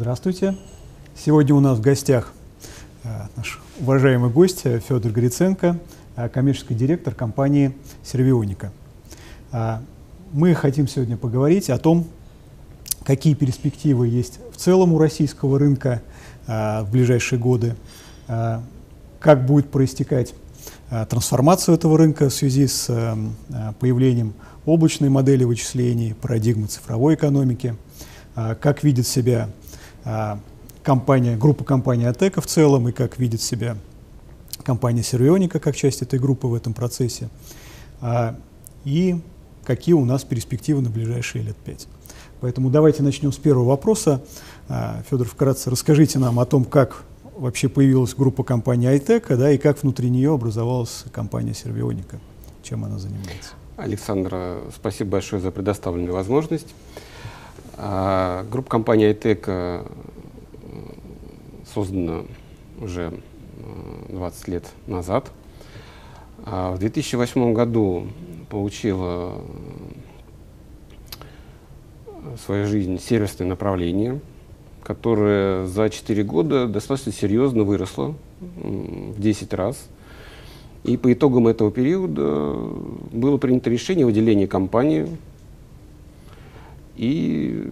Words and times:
Здравствуйте. 0.00 0.54
Сегодня 1.16 1.56
у 1.56 1.60
нас 1.60 1.78
в 1.78 1.80
гостях 1.80 2.32
э, 3.02 3.08
наш 3.34 3.60
уважаемый 3.80 4.30
гость 4.30 4.60
э, 4.62 4.78
Федор 4.78 5.10
Гриценко, 5.10 5.76
э, 6.14 6.28
коммерческий 6.28 6.76
директор 6.76 7.16
компании 7.16 7.74
«Сервионика». 8.04 8.70
Мы 10.32 10.54
хотим 10.54 10.86
сегодня 10.86 11.16
поговорить 11.16 11.68
о 11.68 11.78
том, 11.78 12.06
какие 13.02 13.34
перспективы 13.34 14.06
есть 14.06 14.38
в 14.52 14.56
целом 14.56 14.92
у 14.92 14.98
российского 14.98 15.58
рынка 15.58 16.00
в 16.46 16.86
ближайшие 16.92 17.40
годы, 17.40 17.74
как 18.28 19.46
будет 19.46 19.68
проистекать 19.72 20.32
трансформация 21.08 21.74
этого 21.74 21.98
рынка 21.98 22.28
в 22.28 22.32
связи 22.32 22.68
с 22.68 22.86
появлением 23.80 24.34
облачной 24.64 25.08
модели 25.08 25.42
вычислений, 25.42 26.14
парадигмы 26.14 26.68
цифровой 26.68 27.14
экономики, 27.14 27.74
как 28.34 28.84
видит 28.84 29.08
себя 29.08 29.48
компания, 30.82 31.36
группа 31.36 31.64
компании 31.64 32.06
АТЕКа 32.06 32.40
в 32.40 32.46
целом 32.46 32.88
и 32.88 32.92
как 32.92 33.18
видит 33.18 33.42
себя 33.42 33.76
компания 34.62 35.02
Сервионика 35.02 35.60
как 35.60 35.76
часть 35.76 36.02
этой 36.02 36.18
группы 36.18 36.46
в 36.46 36.54
этом 36.54 36.74
процессе, 36.74 37.28
а, 38.00 38.38
и 38.84 39.20
какие 39.64 39.94
у 39.94 40.04
нас 40.04 40.24
перспективы 40.24 40.82
на 40.82 40.90
ближайшие 40.90 41.42
лет 41.42 41.56
пять. 41.56 41.86
Поэтому 42.40 42.70
давайте 42.70 43.02
начнем 43.02 43.32
с 43.32 43.36
первого 43.36 43.68
вопроса. 43.68 44.22
А, 44.68 45.02
Федор, 45.10 45.26
вкратце 45.26 45.70
расскажите 45.70 46.18
нам 46.18 46.38
о 46.38 46.46
том, 46.46 46.64
как 46.64 47.04
вообще 47.36 47.68
появилась 47.68 48.14
группа 48.14 48.44
компании 48.44 48.88
Айтека, 48.88 49.36
да, 49.36 49.50
и 49.50 49.58
как 49.58 49.82
внутри 49.82 50.10
нее 50.10 50.34
образовалась 50.34 51.04
компания 51.12 51.54
Сервионика, 51.54 52.18
чем 52.62 52.84
она 52.84 52.98
занимается. 52.98 53.52
Александр, 53.76 54.62
спасибо 54.74 55.12
большое 55.12 55.40
за 55.40 55.50
предоставленную 55.50 56.12
возможность. 56.12 56.74
А, 57.80 58.44
группа 58.50 58.70
компании 58.70 59.08
iTech 59.08 59.44
э, 59.46 59.84
создана 61.72 62.24
уже 62.80 63.12
20 64.08 64.48
э, 64.48 64.50
лет 64.50 64.64
назад. 64.88 65.30
А 66.44 66.72
в 66.72 66.78
2008 66.80 67.52
году 67.52 68.08
получила 68.50 69.40
в 72.16 72.34
э, 72.34 72.36
своей 72.44 72.64
жизни 72.64 72.96
сервисное 72.96 73.46
направление, 73.46 74.18
которое 74.82 75.66
за 75.66 75.88
4 75.88 76.24
года 76.24 76.66
достаточно 76.66 77.12
серьезно 77.12 77.62
выросло 77.62 78.16
в 78.40 79.20
10 79.20 79.54
раз. 79.54 79.86
И 80.82 80.96
по 80.96 81.12
итогам 81.12 81.46
этого 81.46 81.70
периода 81.70 82.56
было 83.12 83.36
принято 83.36 83.70
решение 83.70 84.04
о 84.04 84.08
выделении 84.08 84.46
компании 84.46 85.06
и 86.98 87.70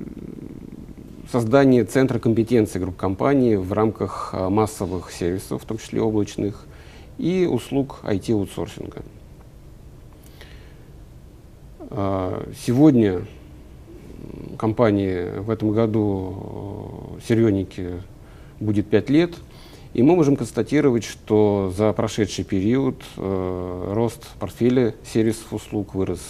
создание 1.31 1.85
центра 1.85 2.19
компетенции 2.21 2.79
групп 2.79 2.97
компаний 2.97 3.57
в 3.57 3.73
рамках 3.73 4.31
а, 4.33 4.49
массовых 4.49 5.11
сервисов, 5.11 5.63
в 5.63 5.67
том 5.67 5.79
числе 5.79 6.01
облачных, 6.01 6.65
и 7.19 7.47
услуг 7.51 7.99
IT-аутсорсинга. 8.05 9.03
А, 11.91 12.49
сегодня 12.65 13.23
компании 14.59 15.41
в 15.41 15.51
этом 15.51 15.73
году 15.73 17.19
Серьеники 17.27 17.95
будет 18.61 18.89
5 18.89 19.11
лет, 19.11 19.35
и 19.93 20.03
мы 20.03 20.15
можем 20.15 20.37
констатировать, 20.37 21.03
что 21.03 21.73
за 21.77 21.93
прошедший 21.93 22.45
период 22.45 23.03
рост 23.17 24.27
портфеля 24.39 24.95
сервисов 25.05 25.53
услуг 25.53 25.95
вырос 25.95 26.21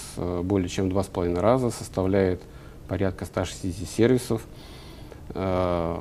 более 0.43 0.69
чем 0.69 0.89
в 0.89 0.97
2,5 0.97 1.39
раза, 1.41 1.71
составляет 1.71 2.41
порядка 2.89 3.25
160 3.25 3.89
сервисов. 3.89 4.47
Э, 5.31 5.97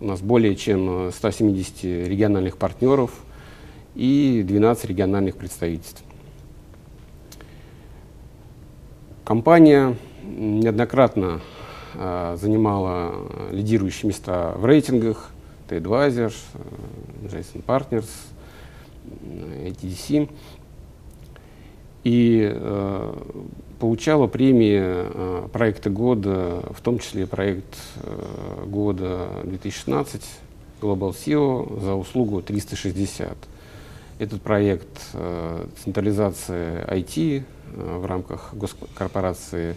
у 0.00 0.04
нас 0.04 0.20
более 0.20 0.56
чем 0.56 1.12
170 1.12 1.84
региональных 2.08 2.56
партнеров 2.56 3.10
и 3.94 4.42
12 4.46 4.86
региональных 4.86 5.36
представительств. 5.36 6.02
Компания 9.24 9.96
неоднократно 10.22 11.40
э, 11.94 12.36
занимала 12.40 13.14
лидирующие 13.52 14.08
места 14.08 14.54
в 14.56 14.64
рейтингах 14.64 15.30
TripAdvisor, 15.68 16.34
Jason 17.24 17.64
Partners, 17.64 18.08
ATDC. 19.04 20.28
И 22.02 22.50
э, 22.50 23.14
получала 23.78 24.26
премии 24.26 24.80
э, 24.82 25.48
проекта 25.52 25.90
года, 25.90 26.62
в 26.70 26.80
том 26.80 26.98
числе 26.98 27.26
проект 27.26 27.76
э, 27.96 28.64
года 28.66 29.28
2016 29.44 30.22
Global 30.80 31.10
SEO 31.10 31.80
за 31.80 31.94
услугу 31.94 32.40
360. 32.40 33.36
Этот 34.18 34.42
проект 34.42 34.86
э, 35.14 35.66
централизации 35.84 36.84
IT 36.86 37.42
э, 37.74 37.98
в 37.98 38.06
рамках 38.06 38.54
госкорпорации 38.54 39.76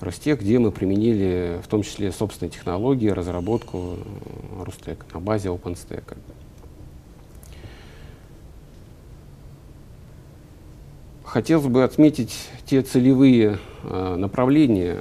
Ростех, 0.00 0.40
где 0.40 0.60
мы 0.60 0.70
применили 0.70 1.60
в 1.62 1.66
том 1.66 1.82
числе 1.82 2.12
собственные 2.12 2.52
технологии, 2.52 3.08
разработку 3.08 3.96
э, 3.96 4.64
Ростека 4.64 5.04
на 5.12 5.20
базе 5.20 5.48
OpenStack. 5.48 6.16
Хотелось 11.28 11.66
бы 11.66 11.84
отметить 11.84 12.48
те 12.64 12.80
целевые 12.80 13.58
э, 13.82 14.16
направления 14.16 14.98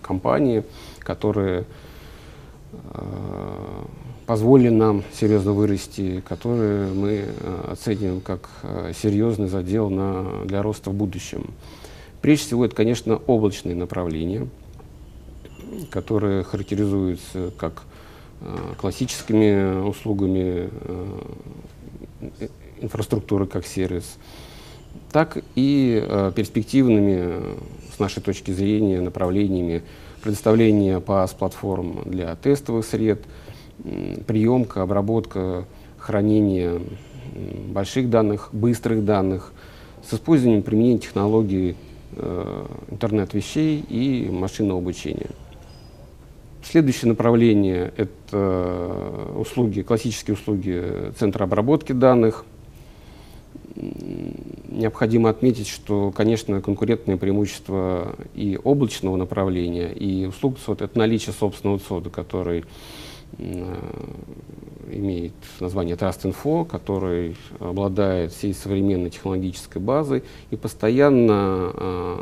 компании, 0.00 0.64
которые 1.00 1.66
э, 2.72 3.02
позволили 4.24 4.70
нам 4.70 5.04
серьезно 5.12 5.52
вырасти, 5.52 6.22
которые 6.26 6.94
мы 6.94 7.24
э, 7.26 7.68
оцениваем 7.72 8.22
как 8.22 8.48
э, 8.62 8.92
серьезный 8.96 9.48
задел 9.48 9.90
на, 9.90 10.46
для 10.46 10.62
роста 10.62 10.88
в 10.88 10.94
будущем. 10.94 11.50
Прежде 12.22 12.46
всего, 12.46 12.64
это, 12.64 12.74
конечно, 12.74 13.16
облачные 13.26 13.76
направления, 13.76 14.48
которые 15.90 16.42
характеризуются 16.42 17.52
как 17.58 17.82
э, 18.40 18.56
классическими 18.78 19.86
услугами 19.86 20.70
э, 20.70 22.48
инфраструктуры 22.84 23.46
как 23.46 23.66
сервис, 23.66 24.16
так 25.10 25.38
и 25.54 26.02
э, 26.06 26.32
перспективными, 26.34 27.56
с 27.94 27.98
нашей 27.98 28.22
точки 28.22 28.50
зрения, 28.50 29.00
направлениями 29.00 29.82
предоставления 30.22 31.00
PaaS-платформ 31.00 32.02
для 32.06 32.34
тестовых 32.36 32.84
сред, 32.84 33.22
приемка, 34.26 34.82
обработка, 34.82 35.64
хранение 35.98 36.80
больших 37.68 38.10
данных, 38.10 38.50
быстрых 38.52 39.04
данных 39.04 39.52
с 40.08 40.14
использованием 40.14 40.62
применения 40.62 40.98
технологий 40.98 41.76
э, 42.16 42.66
интернет 42.90 43.34
вещей 43.34 43.84
и 43.88 44.28
машинного 44.30 44.78
обучения. 44.78 45.30
Следующее 46.62 47.10
направление– 47.10 47.92
это 47.96 49.36
услуги, 49.36 49.82
классические 49.82 50.34
услуги 50.34 51.12
центра 51.18 51.44
обработки 51.44 51.92
данных– 51.92 52.46
необходимо 53.76 55.30
отметить, 55.30 55.68
что, 55.68 56.12
конечно, 56.12 56.60
конкурентное 56.60 57.16
преимущество 57.16 58.16
и 58.34 58.58
облачного 58.62 59.16
направления, 59.16 59.92
и 59.92 60.26
услуг 60.26 60.58
ЦОД— 60.64 60.82
это 60.82 60.98
наличие 60.98 61.32
собственного 61.32 61.78
ЦОДа, 61.78 62.10
который 62.10 62.64
имеет 64.90 65.32
название 65.60 65.96
Trust.info, 65.96 66.64
который 66.64 67.36
обладает 67.58 68.32
всей 68.32 68.54
современной 68.54 69.10
технологической 69.10 69.80
базой 69.82 70.22
и 70.50 70.56
постоянно 70.56 71.72
э, 71.74 72.16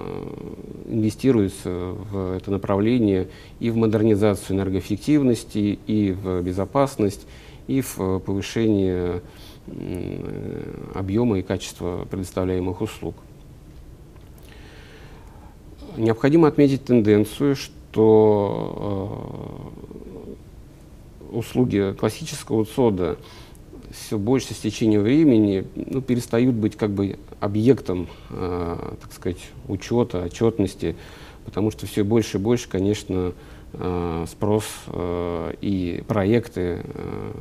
инвестируется 0.86 1.68
в 1.70 2.32
это 2.36 2.50
направление 2.50 3.28
и 3.60 3.70
в 3.70 3.76
модернизацию 3.76 4.56
энергоэффективности, 4.56 5.78
и 5.86 6.12
в 6.12 6.42
безопасность, 6.42 7.26
и 7.66 7.80
в 7.80 8.20
повышение 8.20 9.20
объема 10.94 11.38
и 11.38 11.42
качества 11.42 12.06
предоставляемых 12.10 12.80
услуг. 12.80 13.14
Необходимо 15.96 16.48
отметить 16.48 16.84
тенденцию, 16.84 17.54
что 17.54 19.28
э, 21.30 21.36
услуги 21.36 21.94
классического 21.98 22.64
ЦОДа 22.64 23.18
все 23.90 24.16
больше 24.16 24.54
с 24.54 24.58
течением 24.58 25.02
времени 25.02 25.66
ну, 25.74 26.00
перестают 26.00 26.54
быть 26.54 26.76
как 26.76 26.90
бы 26.90 27.18
объектом, 27.40 28.08
э, 28.30 28.94
так 29.02 29.12
сказать, 29.12 29.38
учета, 29.68 30.24
отчетности, 30.24 30.96
потому 31.44 31.70
что 31.70 31.86
все 31.86 32.04
больше 32.04 32.38
и 32.38 32.40
больше, 32.40 32.68
конечно, 32.68 33.14
э, 33.14 33.32
спрос 34.26 34.64
э, 34.88 35.54
и 35.62 36.04
проекты 36.06 36.82
э, 36.84 37.32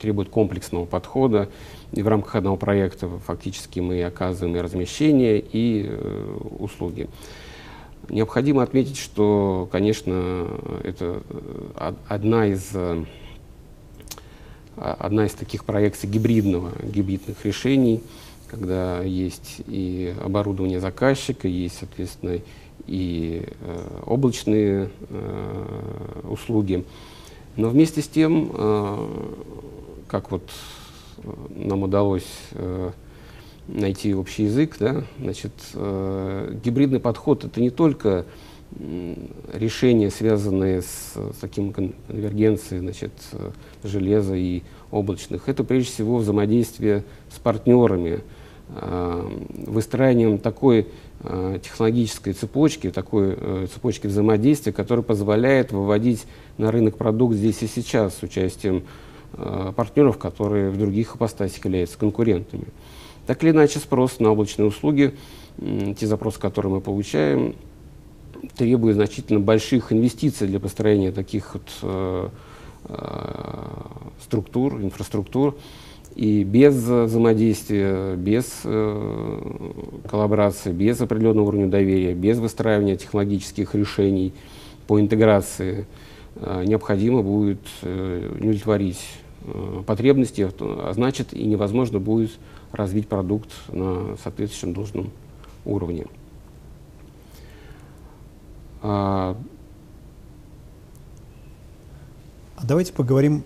требует 0.00 0.28
комплексного 0.28 0.84
подхода. 0.84 1.48
И 1.92 2.02
в 2.02 2.08
рамках 2.08 2.34
одного 2.34 2.56
проекта 2.56 3.08
фактически 3.24 3.80
мы 3.80 4.02
оказываем 4.04 4.56
и 4.56 4.60
размещение, 4.60 5.40
и 5.40 5.86
э, 5.88 6.38
услуги. 6.58 7.08
Необходимо 8.10 8.62
отметить, 8.62 8.98
что, 8.98 9.66
конечно, 9.72 10.46
это 10.82 11.22
одна 12.06 12.48
из, 12.48 12.70
одна 14.76 15.24
из 15.24 15.32
таких 15.32 15.64
проекций 15.64 16.10
гибридного, 16.10 16.72
гибридных 16.82 17.42
решений, 17.46 18.02
когда 18.50 19.00
есть 19.00 19.62
и 19.66 20.14
оборудование 20.22 20.80
заказчика, 20.80 21.48
есть, 21.48 21.78
соответственно, 21.78 22.40
и 22.86 23.46
э, 23.60 24.02
облачные 24.06 24.90
э, 25.08 26.20
услуги. 26.28 26.84
Но 27.56 27.68
вместе 27.68 28.02
с 28.02 28.08
тем, 28.08 28.50
э, 28.52 29.08
как 30.08 30.30
вот 30.30 30.50
э, 31.18 31.30
нам 31.54 31.84
удалось 31.84 32.28
э, 32.52 32.90
найти 33.68 34.14
общий 34.14 34.44
язык, 34.44 34.76
да, 34.78 35.04
значит, 35.18 35.52
э, 35.74 36.58
гибридный 36.62 37.00
подход 37.00 37.44
это 37.44 37.60
не 37.60 37.70
только 37.70 38.26
решения, 39.52 40.10
связанные 40.10 40.82
с, 40.82 41.14
с 41.14 41.36
таким 41.40 41.72
конвергенцией 41.72 42.80
значит, 42.80 43.12
э, 43.32 43.50
железа 43.84 44.34
и 44.34 44.62
облачных. 44.90 45.48
Это 45.48 45.64
прежде 45.64 45.92
всего 45.92 46.18
взаимодействие 46.18 47.04
с 47.30 47.38
партнерами, 47.38 48.20
э, 48.68 49.28
выстраиванием 49.66 50.38
такой 50.38 50.88
технологической 51.62 52.32
цепочки, 52.32 52.90
такой 52.90 53.36
э, 53.36 53.66
цепочки 53.72 54.06
взаимодействия, 54.06 54.72
которая 54.72 55.02
позволяет 55.02 55.72
выводить 55.72 56.26
на 56.58 56.70
рынок 56.70 56.96
продукт 56.96 57.34
здесь 57.34 57.62
и 57.62 57.66
сейчас 57.66 58.18
с 58.18 58.22
участием 58.22 58.84
э, 59.32 59.72
партнеров, 59.74 60.18
которые 60.18 60.70
в 60.70 60.78
других 60.78 61.16
ипостасях 61.16 61.64
являются 61.64 61.98
конкурентами. 61.98 62.66
Так 63.26 63.42
или 63.42 63.50
иначе, 63.50 63.78
спрос 63.78 64.20
на 64.20 64.30
облачные 64.30 64.66
услуги, 64.66 65.14
те 65.98 66.06
запросы, 66.06 66.38
которые 66.38 66.74
мы 66.74 66.80
получаем, 66.80 67.54
требуют 68.56 68.96
значительно 68.96 69.40
больших 69.40 69.92
инвестиций 69.92 70.46
для 70.46 70.60
построения 70.60 71.12
таких 71.12 71.54
вот, 71.54 71.68
э, 71.82 72.28
э, 72.88 73.64
структур, 74.22 74.80
инфраструктур. 74.82 75.56
И 76.14 76.44
без 76.44 76.74
взаимодействия, 76.74 78.14
без 78.14 78.60
э, 78.62 79.40
коллаборации, 80.08 80.70
без 80.70 81.00
определенного 81.00 81.48
уровня 81.48 81.66
доверия, 81.66 82.14
без 82.14 82.38
выстраивания 82.38 82.96
технологических 82.96 83.74
решений 83.74 84.32
по 84.86 85.00
интеграции 85.00 85.86
э, 86.36 86.64
необходимо 86.66 87.22
будет 87.22 87.58
э, 87.82 88.30
удовлетворить 88.38 89.00
э, 89.42 89.82
потребности, 89.86 90.48
а 90.60 90.92
значит 90.94 91.32
и 91.32 91.44
невозможно 91.44 91.98
будет 91.98 92.30
развить 92.70 93.08
продукт 93.08 93.50
на 93.72 94.16
соответствующем 94.22 94.72
должном 94.72 95.10
уровне. 95.64 96.06
А, 98.82 99.36
а 102.56 102.66
давайте 102.66 102.92
поговорим 102.92 103.42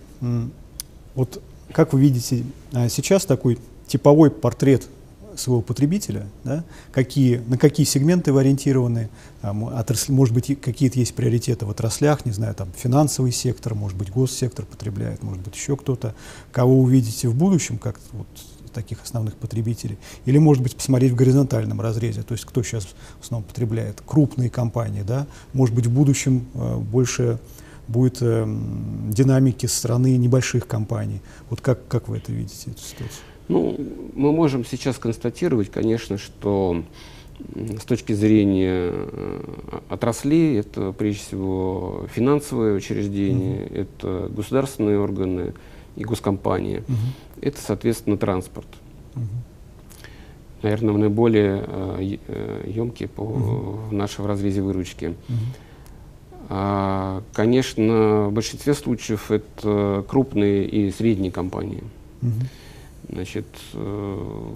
вот 1.14 1.40
как 1.72 1.92
вы 1.92 2.00
видите 2.00 2.44
а, 2.72 2.88
сейчас 2.88 3.24
такой 3.24 3.58
типовой 3.86 4.30
портрет 4.30 4.88
своего 5.36 5.62
потребителя, 5.62 6.26
да, 6.44 6.64
какие, 6.90 7.36
на 7.46 7.56
какие 7.56 7.86
сегменты 7.86 8.32
вы 8.32 8.40
ориентированы, 8.40 9.08
а, 9.42 9.52
отрасли, 9.52 10.12
может 10.12 10.34
быть, 10.34 10.60
какие-то 10.60 10.98
есть 10.98 11.14
приоритеты 11.14 11.64
в 11.64 11.70
отраслях, 11.70 12.26
не 12.26 12.32
знаю, 12.32 12.54
там 12.54 12.68
финансовый 12.76 13.32
сектор, 13.32 13.74
может 13.74 13.96
быть, 13.96 14.10
госсектор 14.10 14.64
потребляет, 14.64 15.22
может 15.22 15.42
быть, 15.42 15.54
еще 15.54 15.76
кто-то, 15.76 16.14
кого 16.52 16.80
увидите 16.80 17.28
в 17.28 17.34
будущем, 17.34 17.78
как 17.78 17.98
вот 18.12 18.26
таких 18.72 19.02
основных 19.02 19.36
потребителей, 19.36 19.98
или, 20.24 20.38
может 20.38 20.62
быть, 20.62 20.76
посмотреть 20.76 21.12
в 21.12 21.16
горизонтальном 21.16 21.80
разрезе, 21.80 22.22
то 22.22 22.32
есть 22.32 22.44
кто 22.44 22.62
сейчас 22.62 22.86
в 23.20 23.24
основном 23.24 23.48
потребляет, 23.48 24.02
крупные 24.04 24.50
компании, 24.50 25.02
да, 25.02 25.26
может 25.52 25.74
быть, 25.74 25.86
в 25.86 25.90
будущем 25.90 26.46
э, 26.54 26.76
больше 26.76 27.38
будет 27.88 28.18
э, 28.20 28.46
динамики 29.08 29.66
со 29.66 29.78
стороны 29.78 30.16
небольших 30.16 30.66
компаний. 30.66 31.20
Вот 31.50 31.60
как, 31.60 31.88
как 31.88 32.08
вы 32.08 32.18
это 32.18 32.32
видите, 32.32 32.70
эту 32.70 32.80
ситуацию? 32.80 33.22
Ну, 33.48 33.76
мы 34.14 34.32
можем 34.32 34.64
сейчас 34.64 34.98
констатировать, 34.98 35.70
конечно, 35.70 36.18
что 36.18 36.84
с 37.54 37.84
точки 37.84 38.12
зрения 38.12 38.90
э, 38.92 39.40
отраслей, 39.88 40.58
это 40.58 40.92
прежде 40.92 41.20
всего 41.20 42.06
финансовые 42.12 42.74
учреждения, 42.74 43.62
-hmm. 43.62 43.80
это 43.80 44.28
государственные 44.34 44.98
органы 44.98 45.54
и 45.96 46.04
госкомпании, 46.04 46.78
-hmm. 46.78 46.94
это, 47.40 47.58
соответственно, 47.60 48.18
транспорт. 48.18 48.68
-hmm. 49.14 49.20
Наверное, 50.62 50.94
наиболее 50.94 51.64
э, 51.66 52.18
емкие 52.66 53.08
по 53.08 53.78
нашей 53.92 54.22
в 54.22 54.26
разрезе 54.26 54.60
выручки. 54.60 55.14
А, 55.28 55.32
конечно, 56.48 58.28
в 58.28 58.32
большинстве 58.32 58.74
случаев 58.74 59.30
это 59.30 60.04
крупные 60.08 60.66
и 60.66 60.90
средние 60.90 61.30
компании. 61.30 61.82
Угу. 62.22 62.32
Значит, 63.10 63.46
э, 63.72 64.52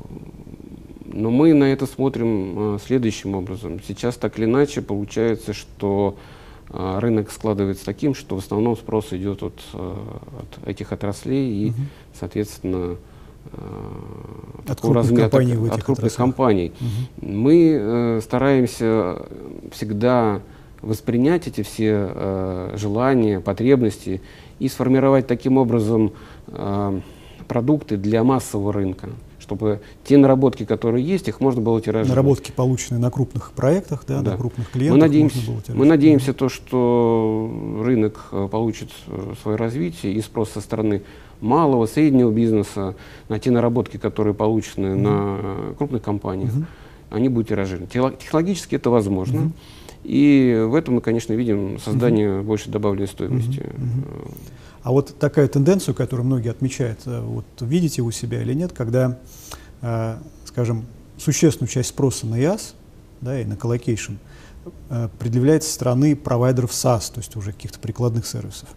но 1.06 1.30
мы 1.30 1.54
на 1.54 1.64
это 1.64 1.86
смотрим 1.86 2.76
э, 2.76 2.78
следующим 2.84 3.34
образом. 3.34 3.80
Сейчас 3.86 4.16
так 4.16 4.38
или 4.38 4.44
иначе 4.44 4.82
получается, 4.82 5.54
что 5.54 6.16
э, 6.68 6.98
рынок 6.98 7.30
складывается 7.30 7.84
таким, 7.86 8.14
что 8.14 8.36
в 8.36 8.38
основном 8.40 8.76
спрос 8.76 9.12
идет 9.12 9.42
от, 9.42 9.58
от 9.72 10.68
этих 10.68 10.92
отраслей 10.92 11.66
и, 11.66 11.70
угу. 11.70 11.76
соответственно, 12.18 12.96
от 14.68 14.80
крупных 14.80 15.02
размера, 15.02 15.28
компаний, 15.28 15.56
от, 15.56 15.72
от 15.72 15.82
крупных 15.82 16.14
компаний. 16.14 16.72
Угу. 16.78 17.28
Мы 17.32 18.20
стараемся 18.22 19.26
всегда 19.72 20.42
воспринять 20.82 21.46
эти 21.46 21.62
все 21.62 22.10
э, 22.12 22.74
желания, 22.76 23.40
потребности 23.40 24.20
и 24.58 24.68
сформировать 24.68 25.26
таким 25.26 25.56
образом 25.56 26.12
э, 26.48 27.00
продукты 27.48 27.96
для 27.96 28.24
массового 28.24 28.72
рынка, 28.72 29.10
чтобы 29.38 29.80
те 30.04 30.18
наработки, 30.18 30.64
которые 30.64 31.04
есть, 31.04 31.28
их 31.28 31.40
можно 31.40 31.60
было 31.62 31.80
тиражировать. 31.80 32.08
Наработки, 32.08 32.50
полученные 32.50 33.00
на 33.00 33.10
крупных 33.10 33.52
проектах, 33.52 34.04
да, 34.06 34.20
да. 34.20 34.32
на 34.32 34.36
крупных 34.36 34.70
клиентах. 34.70 34.96
Мы 34.96 35.06
надеемся, 35.06 35.38
мы 35.68 35.86
надеемся 35.86 36.32
то, 36.32 36.48
что 36.48 37.80
рынок 37.82 38.28
э, 38.32 38.48
получит 38.50 38.90
э, 39.06 39.34
свое 39.42 39.56
развитие 39.56 40.12
и 40.14 40.20
спрос 40.20 40.50
со 40.50 40.60
стороны 40.60 41.02
малого, 41.40 41.86
среднего 41.86 42.30
бизнеса 42.30 42.94
на 43.28 43.38
те 43.38 43.50
наработки, 43.50 43.96
которые 43.96 44.34
получены 44.34 44.86
mm 44.86 44.96
на 44.96 45.74
крупных 45.76 46.02
компаниях, 46.02 46.52
mm 46.52 46.58
-hmm. 46.58 47.16
они 47.16 47.28
будут 47.28 47.48
тиражированы. 47.48 47.88
Технологически 47.88 48.76
это 48.76 48.90
возможно. 48.90 49.38
Mm 49.38 49.46
-hmm. 49.46 49.52
И 50.04 50.64
в 50.68 50.74
этом 50.74 50.94
мы, 50.94 51.00
конечно, 51.00 51.32
видим 51.32 51.78
создание 51.78 52.38
угу. 52.38 52.48
большей 52.48 52.72
добавленной 52.72 53.06
стоимости. 53.06 53.60
Угу. 53.60 54.34
А 54.82 54.90
вот 54.90 55.16
такая 55.18 55.46
тенденцию, 55.46 55.94
которую 55.94 56.26
многие 56.26 56.50
отмечают, 56.50 57.00
э, 57.06 57.20
вот 57.20 57.44
видите 57.60 58.02
у 58.02 58.10
себя 58.10 58.42
или 58.42 58.52
нет, 58.52 58.72
когда, 58.72 59.18
э, 59.80 60.16
скажем, 60.44 60.86
существенную 61.18 61.68
часть 61.68 61.90
спроса 61.90 62.26
на 62.26 62.34
IaaS 62.40 62.74
да, 63.20 63.40
и 63.40 63.44
на 63.44 63.56
colocation 63.56 64.14
э, 64.90 65.08
предъявляется 65.20 65.68
со 65.68 65.76
стороны 65.76 66.16
провайдеров 66.16 66.72
SaaS, 66.72 67.12
то 67.12 67.20
есть 67.20 67.36
уже 67.36 67.52
каких-то 67.52 67.78
прикладных 67.78 68.26
сервисов. 68.26 68.68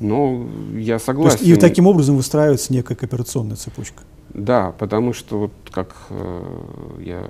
Ну, 0.00 0.48
я 0.76 0.98
согласен. 0.98 1.38
То 1.38 1.44
есть, 1.44 1.58
и 1.58 1.60
таким 1.60 1.86
образом 1.86 2.16
выстраивается 2.16 2.72
некая 2.72 2.96
кооперационная 2.96 3.56
цепочка. 3.56 4.02
Да, 4.34 4.72
потому 4.78 5.12
что, 5.12 5.38
вот, 5.38 5.52
как 5.72 5.96
э, 6.10 6.42
я 7.00 7.24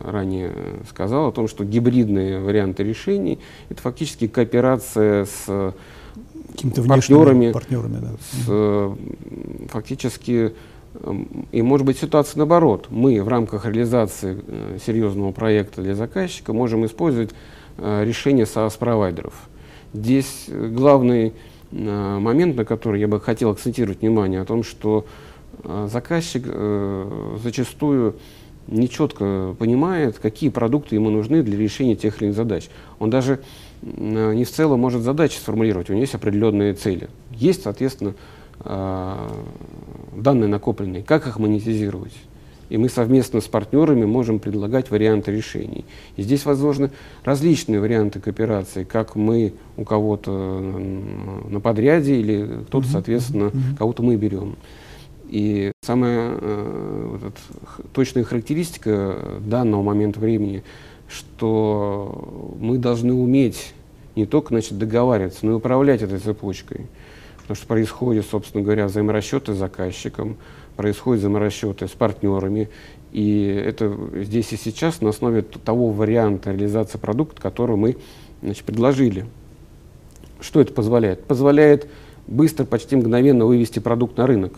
ранее 0.00 0.52
сказал, 0.88 1.28
о 1.28 1.32
том, 1.32 1.48
что 1.48 1.64
гибридные 1.64 2.40
варианты 2.40 2.82
решений– 2.82 3.38
это 3.70 3.80
фактически 3.80 4.28
кооперация 4.28 5.24
с 5.24 5.74
партнерами, 6.86 7.52
партнерами 7.52 7.98
да. 8.00 8.08
с, 8.20 8.44
э, 8.48 8.94
фактически, 9.68 10.52
э, 10.94 11.14
и 11.52 11.62
может 11.62 11.86
быть 11.86 11.98
ситуация 11.98 12.38
наоборот. 12.38 12.88
Мы 12.90 13.22
в 13.22 13.28
рамках 13.28 13.64
реализации 13.64 14.38
э, 14.46 14.78
серьезного 14.84 15.32
проекта 15.32 15.80
для 15.80 15.94
заказчика 15.94 16.52
можем 16.52 16.84
использовать 16.84 17.30
э, 17.78 18.04
решения 18.04 18.44
SaaS-провайдеров. 18.44 19.34
Здесь 19.94 20.48
главный 20.48 21.32
э, 21.72 22.18
момент, 22.18 22.56
на 22.56 22.66
который 22.66 23.00
я 23.00 23.08
бы 23.08 23.20
хотел 23.20 23.50
акцентировать 23.50 24.02
внимание, 24.02 24.42
о 24.42 24.44
том, 24.44 24.62
что 24.62 25.06
а 25.06 25.06
заказчик 25.88 26.42
э, 26.46 27.36
зачастую 27.42 28.16
нечетко 28.68 29.54
понимает, 29.58 30.18
какие 30.18 30.50
продукты 30.50 30.96
ему 30.96 31.10
нужны 31.10 31.42
для 31.42 31.56
решения 31.56 31.94
тех 31.94 32.18
или 32.18 32.26
иных 32.26 32.36
задач. 32.36 32.68
Он 32.98 33.10
даже 33.10 33.40
э, 33.82 34.34
не 34.34 34.44
в 34.44 34.50
целом 34.50 34.80
может 34.80 35.02
задачи 35.02 35.36
сформулировать, 35.36 35.90
у 35.90 35.92
него 35.92 36.02
есть 36.02 36.14
определенные 36.14 36.74
цели. 36.74 37.08
Есть, 37.32 37.62
соответственно, 37.62 38.14
э, 38.60 39.28
данные 40.16 40.48
накопленные, 40.48 41.02
как 41.02 41.26
их 41.26 41.38
монетизировать. 41.38 42.14
И 42.68 42.78
мы 42.78 42.88
совместно 42.88 43.40
с 43.40 43.44
партнерами 43.44 44.04
можем 44.04 44.40
предлагать 44.40 44.90
варианты 44.90 45.30
решений. 45.30 45.84
И 46.16 46.22
здесь 46.22 46.44
возможны 46.44 46.90
различные 47.24 47.80
варианты 47.80 48.18
кооперации, 48.18 48.82
как 48.82 49.14
мы 49.14 49.52
у 49.76 49.84
кого-то 49.84 50.32
на 51.48 51.60
подряде 51.60 52.16
или 52.16 52.64
кто-то, 52.66 52.88
соответственно, 52.88 53.52
кого-то 53.78 54.02
мы 54.02 54.16
берем. 54.16 54.56
И 55.28 55.72
самая 55.82 56.38
э, 56.40 57.18
вот, 57.20 57.34
точная 57.92 58.24
характеристика 58.24 59.40
данного 59.40 59.82
момента 59.82 60.20
времени 60.20 60.62
что 61.08 62.56
мы 62.58 62.78
должны 62.78 63.12
уметь 63.12 63.72
не 64.14 64.26
только 64.26 64.48
значит, 64.48 64.78
договариваться, 64.78 65.44
но 65.44 65.52
и 65.52 65.54
управлять 65.54 66.02
этой 66.02 66.18
цепочкой. 66.18 66.86
Потому 67.38 67.56
что 67.56 67.66
происходит, 67.66 68.26
собственно 68.26 68.64
говоря, 68.64 68.86
взаиморасчеты 68.86 69.54
с 69.54 69.58
заказчиком, 69.58 70.36
происходят 70.74 71.20
взаиморасчеты 71.20 71.86
с 71.86 71.92
партнерами. 71.92 72.68
И 73.12 73.44
это 73.44 73.96
здесь 74.14 74.52
и 74.52 74.56
сейчас 74.56 75.00
на 75.00 75.10
основе 75.10 75.42
того 75.42 75.90
варианта 75.90 76.50
реализации 76.50 76.98
продукта, 76.98 77.40
который 77.40 77.76
мы 77.76 77.96
значит, 78.42 78.64
предложили. 78.64 79.26
Что 80.40 80.60
это 80.60 80.72
позволяет? 80.72 81.24
Позволяет 81.24 81.88
быстро, 82.26 82.64
почти 82.64 82.96
мгновенно 82.96 83.46
вывести 83.46 83.78
продукт 83.78 84.16
на 84.16 84.26
рынок. 84.26 84.54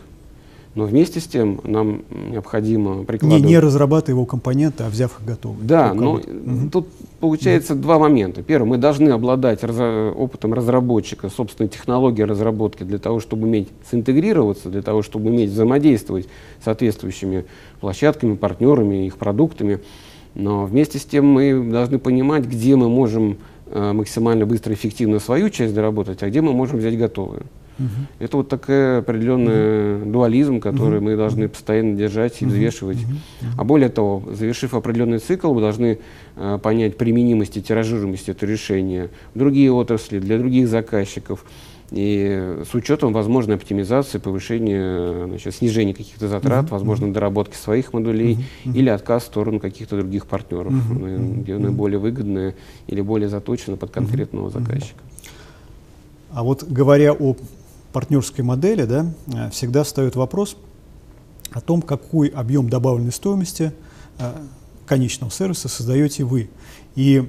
Но 0.75 0.85
вместе 0.85 1.19
с 1.19 1.27
тем 1.27 1.61
нам 1.65 2.03
необходимо 2.11 3.05
прикладывать... 3.05 3.43
Не, 3.43 3.49
не 3.49 3.59
разрабатывая 3.59 4.15
его 4.15 4.27
компоненты, 4.27 4.85
а 4.85 4.89
взяв 4.89 5.19
их 5.19 5.27
готовые. 5.27 5.67
Да, 5.67 5.93
но 5.95 6.15
угу. 6.15 6.71
тут 6.71 6.89
получается 7.21 7.75
угу. 7.75 7.83
два 7.83 7.99
момента. 7.99 8.43
Первый, 8.43 8.69
мы 8.69 8.79
должны 8.79 9.09
обладать 9.11 9.65
раз... 9.65 9.77
опытом 10.15 10.55
разработчика, 10.55 11.31
собственной 11.31 11.69
технологии 11.69 12.23
разработки 12.23 12.85
для 12.85 12.99
того, 12.99 13.19
чтобы 13.19 13.47
уметь 13.47 13.69
синтегрироваться, 13.91 14.69
для 14.69 14.83
того, 14.83 15.03
чтобы 15.03 15.31
уметь 15.31 15.51
взаимодействовать 15.51 16.29
с 16.61 16.65
соответствующими 16.65 17.45
площадками, 17.81 18.37
партнерами, 18.37 19.07
их 19.07 19.17
продуктами. 19.17 19.81
Но 20.35 20.67
вместе 20.67 20.99
с 20.99 21.05
тем 21.05 21.27
мы 21.27 21.71
должны 21.71 21.99
понимать, 21.99 22.45
где 22.45 22.77
мы 22.77 22.89
можем 22.89 23.39
э, 23.67 23.93
максимально 23.93 24.47
быстро 24.47 24.73
и 24.73 24.77
эффективно 24.77 25.19
свою 25.19 25.51
часть 25.51 25.75
доработать, 25.75 26.23
а 26.23 26.29
где 26.29 26.41
мы 26.41 26.53
можем 26.53 26.79
взять 26.79 26.97
готовую. 26.97 27.47
Угу. 27.79 27.87
Это 28.19 28.37
вот 28.37 28.49
такой 28.49 28.99
определенный 28.99 30.03
угу. 30.03 30.11
дуализм, 30.11 30.61
который 30.61 30.99
угу. 30.99 31.07
мы 31.07 31.17
должны 31.17 31.49
постоянно 31.49 31.97
держать 31.97 32.43
и 32.43 32.45
угу. 32.45 32.53
взвешивать. 32.53 32.99
Угу. 32.99 33.47
А 33.57 33.65
более 33.65 33.89
того, 33.89 34.23
завершив 34.33 34.75
определенный 34.75 35.19
цикл, 35.19 35.53
мы 35.53 35.61
должны 35.61 35.99
э, 36.37 36.59
понять 36.63 36.97
применимость 36.97 37.57
и 37.57 37.63
тиражируемость 37.63 38.29
этого 38.29 38.51
решения 38.51 39.11
в 39.35 39.39
другие 39.39 39.73
отрасли, 39.73 40.19
для 40.19 40.39
других 40.39 40.69
заказчиков. 40.69 41.45
И 41.91 42.59
с 42.71 42.75
учетом 42.75 43.15
возможной 43.15 43.57
оптимизации, 43.57 44.19
повышения, 44.19 45.27
значит, 45.27 45.55
снижения 45.55 45.95
каких-то 45.95 46.29
затрат, 46.29 46.67
uh-huh, 46.67 46.73
возможно, 46.73 47.07
uh-huh. 47.07 47.13
доработки 47.13 47.57
своих 47.57 47.95
модулей 47.95 48.35
uh-huh, 48.35 48.73
uh-huh. 48.73 48.79
или 48.79 48.91
отказ 48.91 49.23
в 49.23 49.27
сторону 49.27 49.59
каких-то 49.59 49.97
других 49.97 50.27
партнеров, 50.27 50.71
uh-huh, 50.71 51.41
где 51.41 51.53
uh-huh. 51.53 51.59
наиболее 51.59 51.99
выгодные 51.99 52.57
или 52.89 53.01
более 53.01 53.31
заточены 53.31 53.79
под 53.79 53.91
конкретного 53.91 54.49
uh-huh. 54.49 54.61
заказчика. 54.61 55.01
А 56.31 56.43
вот 56.43 56.63
говоря 56.65 57.15
о 57.15 57.37
партнерской 57.99 58.45
модели 58.45 58.85
да, 58.85 59.07
э, 59.27 59.51
всегда 59.51 59.83
встает 59.83 60.15
вопрос 60.15 60.57
о 61.51 61.61
том, 61.61 61.83
какой 61.83 62.29
объем 62.29 62.69
добавленной 62.69 63.11
стоимости 63.11 63.73
э, 64.21 64.33
конечного 64.87 65.33
сервиса 65.33 65.69
создаете 65.69 66.23
вы. 66.23 66.49
И 66.95 67.29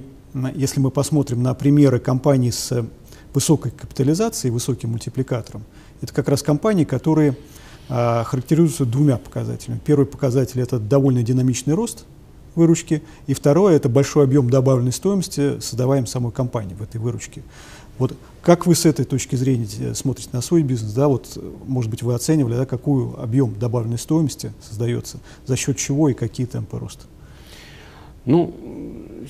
если 0.54 0.78
мы 0.78 0.92
посмотрим 0.92 1.42
на 1.42 1.54
примеры 1.54 1.98
компаний 1.98 2.52
с 2.52 2.86
высокой 3.34 3.72
капитализацией, 3.72 4.52
высоким 4.52 4.90
мультипликатором, 4.90 5.64
это 6.02 6.14
как 6.14 6.28
раз 6.28 6.40
компании, 6.40 6.84
которые 6.84 7.36
э, 7.88 8.22
характеризуются 8.24 8.84
двумя 8.84 9.16
показателями. 9.16 9.80
Первый 9.84 10.06
показатель– 10.06 10.60
это 10.62 10.78
довольно 10.78 11.24
динамичный 11.24 11.74
рост 11.74 12.04
выручки, 12.54 13.02
и 13.26 13.34
второе– 13.34 13.74
это 13.76 13.88
большой 13.88 14.22
объем 14.22 14.48
добавленной 14.48 14.92
стоимости, 14.92 15.58
создаваем 15.58 16.06
самой 16.06 16.30
компанией 16.30 16.76
в 16.76 16.82
этой 16.82 17.00
выручке. 17.00 17.42
Вот 18.00 18.14
как 18.40 18.66
вы 18.66 18.74
с 18.74 18.86
этой 18.86 19.04
точки 19.04 19.36
зрения 19.36 19.68
э, 19.78 19.94
смотрите 19.94 20.30
на 20.32 20.40
свой 20.40 20.62
бизнес? 20.62 20.94
Да, 20.94 21.06
вот, 21.06 21.36
может 21.66 21.90
быть, 21.90 22.02
вы 22.02 22.14
оценивали, 22.14 22.56
да, 22.56 22.64
какой 22.64 23.12
объем 23.22 23.54
добавленной 23.58 23.98
стоимости 23.98 24.54
создается, 24.62 25.18
за 25.44 25.54
счет 25.54 25.76
чего 25.76 26.08
и 26.08 26.14
какие 26.14 26.46
темпы 26.46 26.78
роста? 26.78 27.04
Ну, 28.24 28.54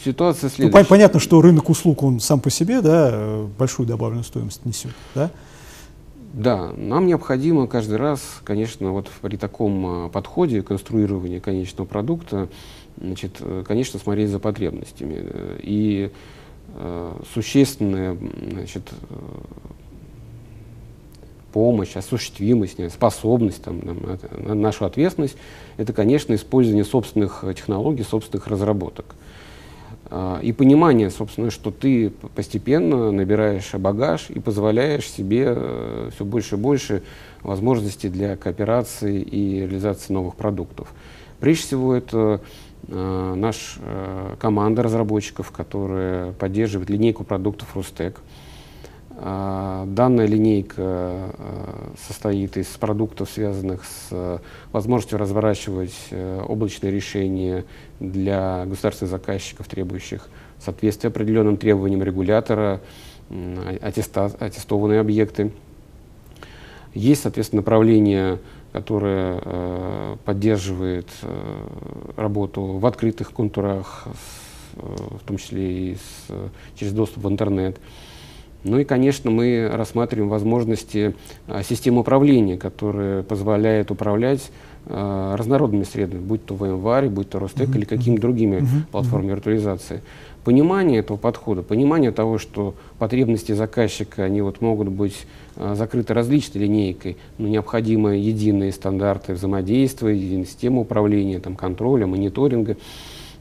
ситуация 0.04 0.50
ну, 0.50 0.54
следующая. 0.54 0.82
Ну, 0.82 0.86
понятно, 0.86 1.18
что 1.18 1.40
рынок 1.40 1.68
услуг, 1.68 2.04
он 2.04 2.20
сам 2.20 2.38
по 2.38 2.48
себе, 2.48 2.80
да, 2.80 3.44
большую 3.58 3.88
добавленную 3.88 4.24
стоимость 4.24 4.64
несет, 4.64 4.92
да? 5.16 5.32
Да, 6.32 6.70
нам 6.76 7.08
необходимо 7.08 7.66
каждый 7.66 7.96
раз, 7.96 8.20
конечно, 8.44 8.92
вот 8.92 9.10
при 9.20 9.36
таком 9.36 9.84
а, 9.84 10.08
подходе 10.10 10.62
конструирования 10.62 11.40
конечного 11.40 11.88
продукта, 11.88 12.48
значит, 13.00 13.38
э, 13.40 13.64
конечно, 13.66 13.98
смотреть 13.98 14.30
за 14.30 14.38
потребностями. 14.38 15.24
И 15.60 16.04
Э, 16.04 16.10
существенная 17.34 18.16
значит, 18.50 18.90
э, 19.08 19.14
помощь, 21.52 21.96
осуществимость, 21.96 22.78
способность, 22.92 23.62
там, 23.62 23.80
нашу 24.38 24.84
ответственность, 24.84 25.36
это, 25.76 25.92
конечно, 25.92 26.34
использование 26.34 26.84
собственных 26.84 27.44
технологий, 27.56 28.04
собственных 28.04 28.46
разработок. 28.46 29.14
А, 30.12 30.40
и 30.40 30.52
понимание, 30.52 31.08
собственно, 31.10 31.50
что 31.50 31.70
ты 31.70 32.10
постепенно 32.34 33.12
набираешь 33.12 33.72
багаж 33.74 34.28
и 34.28 34.40
позволяешь 34.40 35.08
себе 35.08 35.44
э, 35.46 36.10
все 36.14 36.24
больше 36.24 36.56
и 36.56 36.58
больше 36.58 37.02
возможностей 37.42 38.08
для 38.08 38.36
кооперации 38.36 39.20
и 39.20 39.60
реализации 39.60 40.12
новых 40.12 40.34
продуктов. 40.34 40.88
Прежде 41.38 41.62
всего, 41.62 41.94
это 41.94 42.40
Э, 42.92 43.34
наша 43.36 43.80
э, 43.80 44.36
команда 44.40 44.82
разработчиков, 44.82 45.52
которая 45.52 46.32
поддерживает 46.32 46.90
линейку 46.90 47.22
продуктов 47.22 47.76
Рустек. 47.76 48.20
Э, 49.10 49.84
данная 49.86 50.26
линейка 50.26 51.30
состоит 52.08 52.56
из 52.56 52.66
продуктов, 52.66 53.30
связанных 53.30 53.84
с 53.84 54.40
возможностью 54.72 55.18
разворачивать 55.18 55.94
облачные 56.48 56.90
решения 56.90 57.64
для 58.00 58.64
государственных 58.66 59.12
заказчиков, 59.12 59.68
требующих 59.68 60.28
соответствия 60.58 61.08
определенным 61.08 61.58
требованиям 61.58 62.02
регулятора, 62.02 62.80
аттеста, 63.80 64.32
аттестованные 64.40 64.98
объекты. 64.98 65.52
Есть, 66.92 67.22
соответственно, 67.22 67.60
направление 67.60 68.40
которая 68.72 69.40
э, 69.42 70.16
поддерживает 70.24 71.08
э, 71.22 71.66
работу 72.16 72.62
в 72.62 72.86
открытых 72.86 73.32
контурах, 73.32 74.06
с, 74.06 74.76
э, 74.76 74.96
в 75.20 75.26
том 75.26 75.38
числе 75.38 75.92
и 75.92 75.94
с, 75.94 76.32
через 76.76 76.92
доступ 76.92 77.24
в 77.24 77.28
интернет. 77.28 77.78
Ну 78.62 78.78
и, 78.78 78.84
конечно, 78.84 79.30
мы 79.30 79.70
рассматриваем 79.72 80.28
возможности 80.28 81.14
э, 81.46 81.62
системы 81.62 82.00
управления, 82.00 82.58
которая 82.58 83.22
позволяет 83.22 83.90
управлять 83.90 84.50
э, 84.86 85.34
разнородными 85.36 85.84
средами, 85.84 86.20
будь 86.20 86.44
то 86.44 86.54
VMware, 86.54 87.08
будь 87.08 87.30
то 87.30 87.38
Ростек 87.38 87.70
mm-hmm. 87.70 87.76
или 87.76 87.84
какими-то 87.84 88.22
другими 88.22 88.56
mm-hmm. 88.56 88.90
платформами 88.92 89.30
виртуализации 89.30 90.02
понимание 90.44 91.00
этого 91.00 91.16
подхода, 91.16 91.62
понимание 91.62 92.12
того, 92.12 92.38
что 92.38 92.74
потребности 92.98 93.52
заказчика, 93.52 94.24
они 94.24 94.42
вот 94.42 94.60
могут 94.60 94.88
быть 94.88 95.26
а, 95.56 95.74
закрыты 95.74 96.14
различной 96.14 96.62
линейкой, 96.62 97.16
но 97.38 97.48
необходимы 97.48 98.16
единые 98.16 98.72
стандарты 98.72 99.34
взаимодействия, 99.34 100.16
единая 100.16 100.46
система 100.46 100.80
управления, 100.80 101.40
там, 101.40 101.56
контроля, 101.56 102.06
мониторинга, 102.06 102.76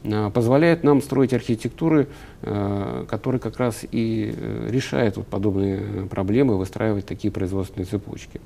а, 0.04 0.30
позволяет 0.30 0.84
нам 0.84 1.02
строить 1.02 1.32
архитектуры, 1.32 2.08
а, 2.42 3.06
которые 3.06 3.40
как 3.40 3.58
раз 3.58 3.84
и 3.90 4.34
э, 4.36 4.68
решают 4.70 5.16
вот 5.16 5.26
подобные 5.26 6.06
проблемы, 6.06 6.58
выстраивать 6.58 7.06
такие 7.06 7.32
производственные 7.32 7.86
цепочки. 7.86 8.40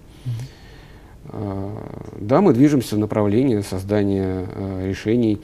Да, 2.20 2.42
мы 2.42 2.52
движемся 2.52 2.96
в 2.96 2.99
направлении 2.99 3.58
создания 3.61 4.46
решений, 4.84 5.40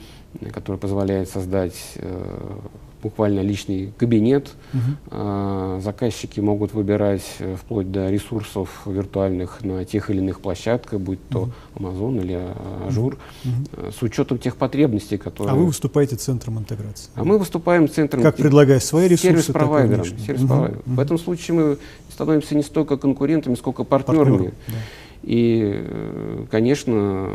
которое 0.52 0.78
позволяет 0.78 1.28
создать 1.28 1.74
э, 1.96 2.58
буквально 3.02 3.40
личный 3.40 3.92
кабинет. 3.96 4.50
Угу. 4.72 5.80
заказчики 5.80 6.38
могут 6.40 6.74
выбирать 6.74 7.24
э, 7.40 7.56
вплоть 7.56 7.90
до 7.90 8.08
ресурсов 8.08 8.82
виртуальных 8.86 9.62
на 9.62 9.84
тех 9.84 10.10
или 10.10 10.18
иных 10.18 10.40
площадках, 10.40 11.00
будь 11.00 11.18
то 11.28 11.50
Amazon 11.74 12.22
или 12.22 12.38
Azure, 12.86 13.16
угу. 13.44 13.90
с 13.90 14.02
учетом 14.02 14.38
тех 14.38 14.56
потребностей, 14.56 15.16
которые... 15.16 15.52
А 15.52 15.56
вы 15.56 15.66
выступаете 15.66 16.16
центром 16.16 16.58
интеграции? 16.58 17.10
А 17.14 17.24
мы 17.24 17.38
выступаем 17.38 17.88
центром... 17.88 18.22
Как 18.22 18.36
предлагая 18.36 18.80
свои 18.80 19.08
ресурсы, 19.08 19.28
сервис-провайдером. 19.28 20.04
Сервис 20.04 20.42
угу. 20.42 20.54
Угу. 20.54 20.74
В 20.86 21.00
этом 21.00 21.18
случае 21.18 21.56
мы 21.56 21.78
становимся 22.10 22.54
не 22.54 22.62
столько 22.62 22.96
конкурентами, 22.96 23.54
сколько 23.54 23.84
партнерами. 23.84 24.30
Партнеры, 24.30 24.54
да. 24.68 24.74
И, 25.22 25.72
э, 25.74 26.46
конечно, 26.50 27.28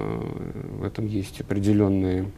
в 0.79 0.83
этом 0.83 1.05
есть 1.05 1.41
определенные, 1.41 2.31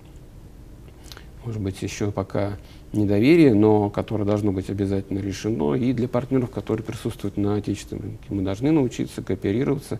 может 1.45 1.61
быть, 1.61 1.81
еще 1.81 2.11
пока 2.11 2.57
недоверие, 2.93 3.53
но 3.53 3.89
которое 3.89 4.25
должно 4.25 4.51
быть 4.51 4.69
обязательно 4.69 5.19
решено, 5.19 5.73
и 5.73 5.93
для 5.93 6.07
партнеров, 6.07 6.49
которые 6.49 6.83
присутствуют 6.83 7.37
на 7.37 7.55
отечественном 7.55 8.03
рынке. 8.03 8.25
Мы 8.29 8.41
должны 8.43 8.71
научиться 8.71 9.21
кооперироваться 9.21 9.99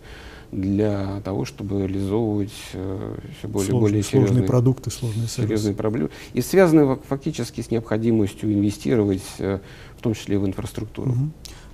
для 0.51 1.21
того, 1.25 1.43
чтобы 1.45 1.81
реализовывать 1.81 2.53
э, 2.73 3.15
все 3.37 3.47
более, 3.47 3.69
сложные, 3.69 3.81
более 3.81 4.03
серьезные, 4.03 4.27
сложные 4.27 4.47
продукты, 4.47 4.91
сложные 4.91 5.27
серьезные 5.27 5.75
проблемы. 5.75 6.09
И 6.33 6.41
связанные 6.41 6.97
фактически 7.07 7.61
с 7.61 7.69
необходимостью 7.69 8.53
инвестировать, 8.53 9.23
э, 9.39 9.59
в 9.97 10.01
том 10.01 10.13
числе 10.13 10.39
в 10.39 10.45
инфраструктуру. 10.45 11.11
Угу. 11.11 11.29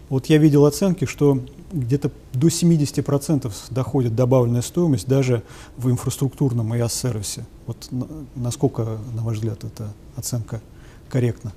Вот 0.10 0.26
я 0.28 0.38
видел 0.38 0.66
оценки, 0.66 1.06
что 1.06 1.40
где-то 1.72 2.12
до 2.34 2.48
70% 2.48 3.52
доходит 3.72 4.16
добавленная 4.16 4.62
стоимость 4.62 5.08
даже 5.08 5.44
в 5.78 5.90
инфраструктурном 5.90 6.74
IaaS-сервисе. 6.74 7.46
Вот 7.66 7.90
насколько, 8.36 8.98
на 9.16 9.24
ваш 9.24 9.38
взгляд, 9.38 9.64
эта 9.64 9.94
оценка 10.16 10.62
корректно? 11.14 11.52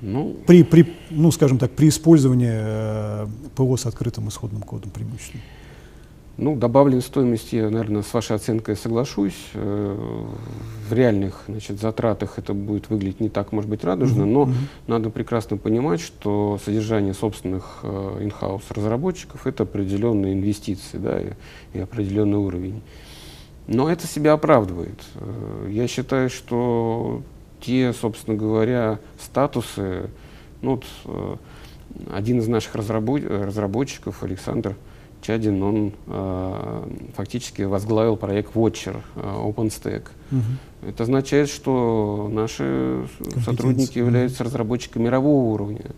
Ну, 0.00 0.36
при, 0.46 0.64
при, 0.64 0.86
ну, 1.10 1.30
скажем 1.30 1.58
так, 1.58 1.70
при 1.72 1.88
использовании 1.88 2.50
э, 2.50 3.26
ПО 3.54 3.76
с 3.76 3.86
открытым 3.86 4.28
исходным 4.28 4.62
кодом 4.62 4.90
преимущественно? 4.90 5.42
Ну, 6.38 6.56
добавленной 6.56 7.02
стоимости 7.02 7.56
я, 7.56 7.68
наверное, 7.68 8.02
с 8.02 8.12
вашей 8.14 8.34
оценкой 8.34 8.74
соглашусь. 8.74 9.36
Э, 9.52 10.26
в 10.88 10.92
реальных 10.94 11.44
значит, 11.46 11.78
затратах 11.78 12.38
это 12.38 12.54
будет 12.54 12.88
выглядеть 12.88 13.20
не 13.20 13.28
так, 13.28 13.52
может 13.52 13.68
быть, 13.70 13.84
радужно, 13.84 14.26
но 14.26 14.44
uh-huh. 14.44 14.54
надо 14.86 15.10
прекрасно 15.10 15.58
понимать, 15.58 16.00
что 16.00 16.58
содержание 16.64 17.14
собственных 17.14 17.80
э, 17.82 18.18
in-house 18.22 18.64
разработчиков 18.70 19.46
это 19.46 19.62
определенные 19.62 20.32
инвестиции 20.32 20.98
да, 20.98 21.20
и, 21.20 21.32
и 21.74 21.80
определенный 21.80 22.38
уровень. 22.38 22.82
Но 23.66 23.90
это 23.90 24.06
себя 24.06 24.32
оправдывает. 24.32 25.00
Э, 25.14 25.68
я 25.70 25.86
считаю, 25.88 26.30
что 26.30 27.22
те, 27.60 27.92
собственно 27.92 28.36
говоря, 28.36 28.98
статусы, 29.20 30.10
ну, 30.62 30.80
вот, 31.06 31.38
один 32.10 32.38
из 32.38 32.48
наших 32.48 32.74
разработчиков, 32.74 34.22
Александр 34.22 34.76
Чадин, 35.22 35.62
он 35.62 35.92
э, 36.08 36.84
фактически 37.14 37.62
возглавил 37.62 38.16
проект 38.16 38.54
Watcher 38.54 39.00
э, 39.14 39.20
OpenStack. 39.20 40.08
Угу. 40.32 40.88
Это 40.88 41.02
означает, 41.04 41.48
что 41.48 42.28
наши 42.30 43.06
сотрудники 43.44 43.98
являются 43.98 44.42
разработчиками 44.42 45.04
мирового 45.04 45.54
уровня. 45.54 45.92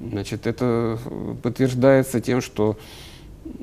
Значит, 0.00 0.46
это 0.46 0.98
подтверждается 1.42 2.20
тем, 2.20 2.40
что 2.40 2.76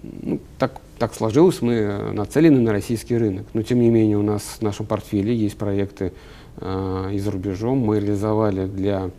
ну, 0.02 0.40
так, 0.58 0.80
так 0.98 1.14
сложилось, 1.14 1.62
мы 1.62 2.12
нацелены 2.14 2.60
на 2.60 2.72
российский 2.72 3.18
рынок. 3.18 3.46
Но 3.54 3.62
тем 3.62 3.80
не 3.80 3.90
менее 3.90 4.18
у 4.18 4.24
нас 4.24 4.42
в 4.60 4.62
нашем 4.62 4.86
портфеле 4.86 5.36
есть 5.36 5.58
проекты 5.58 6.14
э, 6.58 7.10
и 7.14 7.20
за 7.20 7.32
рубежом. 7.32 7.80
Мы 7.80 8.00
реализовали 8.00 8.68
для 8.68 9.12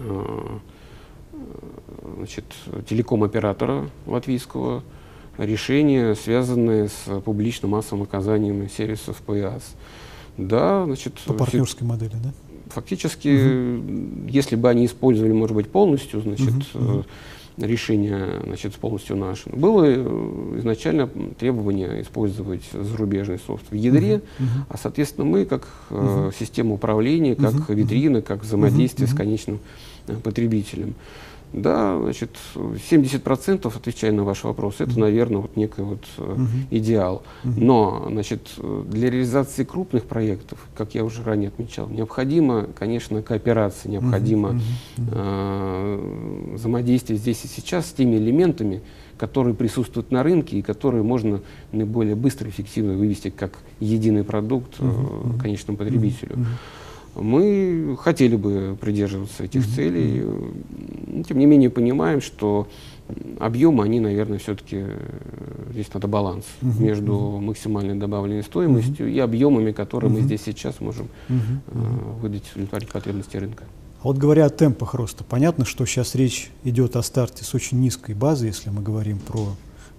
э, 0.00 0.58
значит, 2.16 2.44
телеком-оператора 2.88 3.88
латвийского 4.06 4.82
решения, 5.38 6.14
связанные 6.14 6.88
с 6.88 7.20
публичным 7.24 7.72
массовым 7.72 8.04
оказанием 8.04 8.68
сервисов 8.70 9.20
ПИАС. 9.26 9.74
Да, 10.36 10.84
значит, 10.84 11.14
По 11.26 11.34
партнерской 11.34 11.86
модели, 11.86 12.14
да? 12.22 12.32
Фактически, 12.74 13.28
угу. 13.28 14.28
если 14.28 14.56
бы 14.56 14.68
они 14.68 14.86
использовали, 14.86 15.32
может 15.32 15.54
быть, 15.54 15.68
полностью, 15.68 16.20
значит, 16.20 16.54
угу, 16.74 17.04
решение 17.56 18.40
значит, 18.44 18.74
полностью 18.74 19.16
наше. 19.16 19.48
Было 19.50 19.84
э, 19.86 20.58
изначально 20.58 21.08
требование 21.38 22.02
использовать 22.02 22.62
зарубежный 22.72 23.38
софт 23.38 23.64
в 23.70 23.74
ядре. 23.74 24.16
Uh-huh. 24.16 24.44
а, 24.68 24.76
соответственно, 24.76 25.24
мы 25.24 25.44
как 25.44 25.68
э, 25.90 26.30
система 26.38 26.74
управления, 26.74 27.36
как 27.36 27.54
uh-huh. 27.54 27.74
витрина, 27.74 28.22
как 28.22 28.42
взаимодействие 28.42 29.08
uh-huh. 29.08 29.12
с 29.12 29.16
конечным 29.16 29.60
потребителем. 30.22 30.94
Да, 31.54 32.00
значит, 32.02 32.30
70% 32.56 33.72
отвечая 33.76 34.10
на 34.10 34.24
ваш 34.24 34.42
вопрос, 34.42 34.76
это, 34.80 34.98
наверное, 34.98 35.38
вот 35.38 35.56
некий 35.56 35.82
вот 35.82 36.00
uh 36.18 36.44
идеал. 36.70 37.22
Но, 37.44 38.08
значит, 38.10 38.40
для 38.88 39.08
реализации 39.08 39.62
крупных 39.62 40.04
проектов, 40.04 40.58
как 40.76 40.94
я 40.96 41.04
уже 41.04 41.22
ранее 41.22 41.48
отмечал, 41.48 41.88
необходимо, 41.88 42.66
конечно, 42.76 43.22
кооперация, 43.22 43.92
необходимо 43.92 44.60
э, 44.96 46.54
взаимодействие 46.54 47.18
здесь 47.18 47.44
и 47.44 47.48
сейчас 47.48 47.86
с 47.86 47.92
теми 47.92 48.16
элементами, 48.16 48.82
которые 49.16 49.54
присутствуют 49.54 50.10
на 50.10 50.24
рынке 50.24 50.58
и 50.58 50.62
которые 50.62 51.04
можно 51.04 51.40
наиболее 51.70 52.16
быстро 52.16 52.48
и 52.48 52.50
эффективно 52.50 52.94
вывести 52.94 53.30
как 53.30 53.52
единый 53.78 54.24
продукт 54.24 54.80
uh 54.80 55.40
конечному 55.40 55.78
потребителю. 55.78 56.36
Мы 57.14 57.96
хотели 58.00 58.36
бы 58.36 58.76
придерживаться 58.80 59.44
этих 59.44 59.66
mm-hmm. 59.66 59.74
целей, 59.74 60.24
но, 61.06 61.22
тем 61.22 61.38
не 61.38 61.46
менее 61.46 61.70
понимаем, 61.70 62.20
что 62.20 62.68
объемы, 63.38 63.84
они, 63.84 64.00
наверное, 64.00 64.38
все-таки 64.38 64.78
э, 64.80 65.70
здесь 65.72 65.92
надо 65.92 66.08
баланс 66.08 66.44
mm-hmm. 66.60 66.82
между 66.82 67.14
максимальной 67.40 67.94
добавленной 67.94 68.42
стоимостью 68.42 69.06
mm-hmm. 69.06 69.12
и 69.12 69.18
объемами, 69.18 69.72
которые 69.72 70.10
mm-hmm. 70.10 70.14
мы 70.14 70.22
здесь 70.22 70.42
сейчас 70.42 70.80
можем 70.80 71.08
mm-hmm. 71.28 71.58
э, 71.66 72.20
выдать, 72.20 72.50
удовлетворить 72.54 72.88
потребности 72.88 73.36
рынка. 73.36 73.64
А 74.00 74.08
вот 74.08 74.18
говоря 74.18 74.46
о 74.46 74.50
темпах 74.50 74.94
роста, 74.94 75.24
понятно, 75.24 75.64
что 75.64 75.86
сейчас 75.86 76.14
речь 76.14 76.50
идет 76.62 76.96
о 76.96 77.02
старте 77.02 77.44
с 77.44 77.54
очень 77.54 77.80
низкой 77.80 78.14
базы, 78.14 78.46
если 78.46 78.70
мы 78.70 78.82
говорим 78.82 79.18
про 79.18 79.56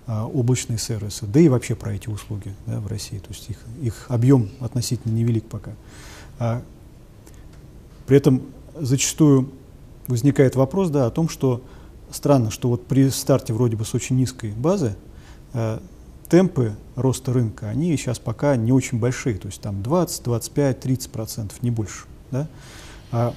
а, 0.08 0.28
облачные 0.28 0.78
сервисы, 0.78 1.26
да 1.26 1.40
и 1.40 1.50
вообще 1.50 1.74
про 1.74 1.94
эти 1.96 2.08
услуги 2.10 2.54
да, 2.68 2.80
в 2.80 2.86
России. 2.86 3.18
То 3.18 3.30
есть 3.30 3.50
их, 3.50 3.58
их 3.82 4.06
объем 4.10 4.50
относительно 4.60 5.12
невелик 5.12 5.46
пока. 5.46 5.72
А 6.38 6.62
при 8.06 8.18
этом 8.18 8.44
зачастую 8.80 9.52
возникает 10.08 10.56
вопрос 10.56 10.90
да, 10.90 11.06
о 11.06 11.12
том, 11.12 11.30
что 11.30 11.62
странно, 12.12 12.52
что 12.52 12.70
вот 12.70 12.86
при 12.86 13.10
старте 13.10 13.54
вроде 13.54 13.76
бы 13.76 13.86
с 13.86 13.94
очень 13.94 14.16
низкой 14.16 14.52
базы 14.52 14.96
э, 15.54 15.80
темпы 16.30 16.76
роста 16.96 17.34
рынка, 17.34 17.70
они 17.70 17.96
сейчас 17.98 18.20
пока 18.20 18.56
не 18.56 18.72
очень 18.72 19.00
большие, 19.00 19.38
то 19.38 19.48
есть 19.48 19.62
там 19.62 19.82
20, 19.84 20.24
25, 20.24 20.80
30 20.80 21.12
процентов, 21.12 21.64
не 21.64 21.72
больше. 21.72 22.06
Да? 22.32 22.48
А, 23.12 23.34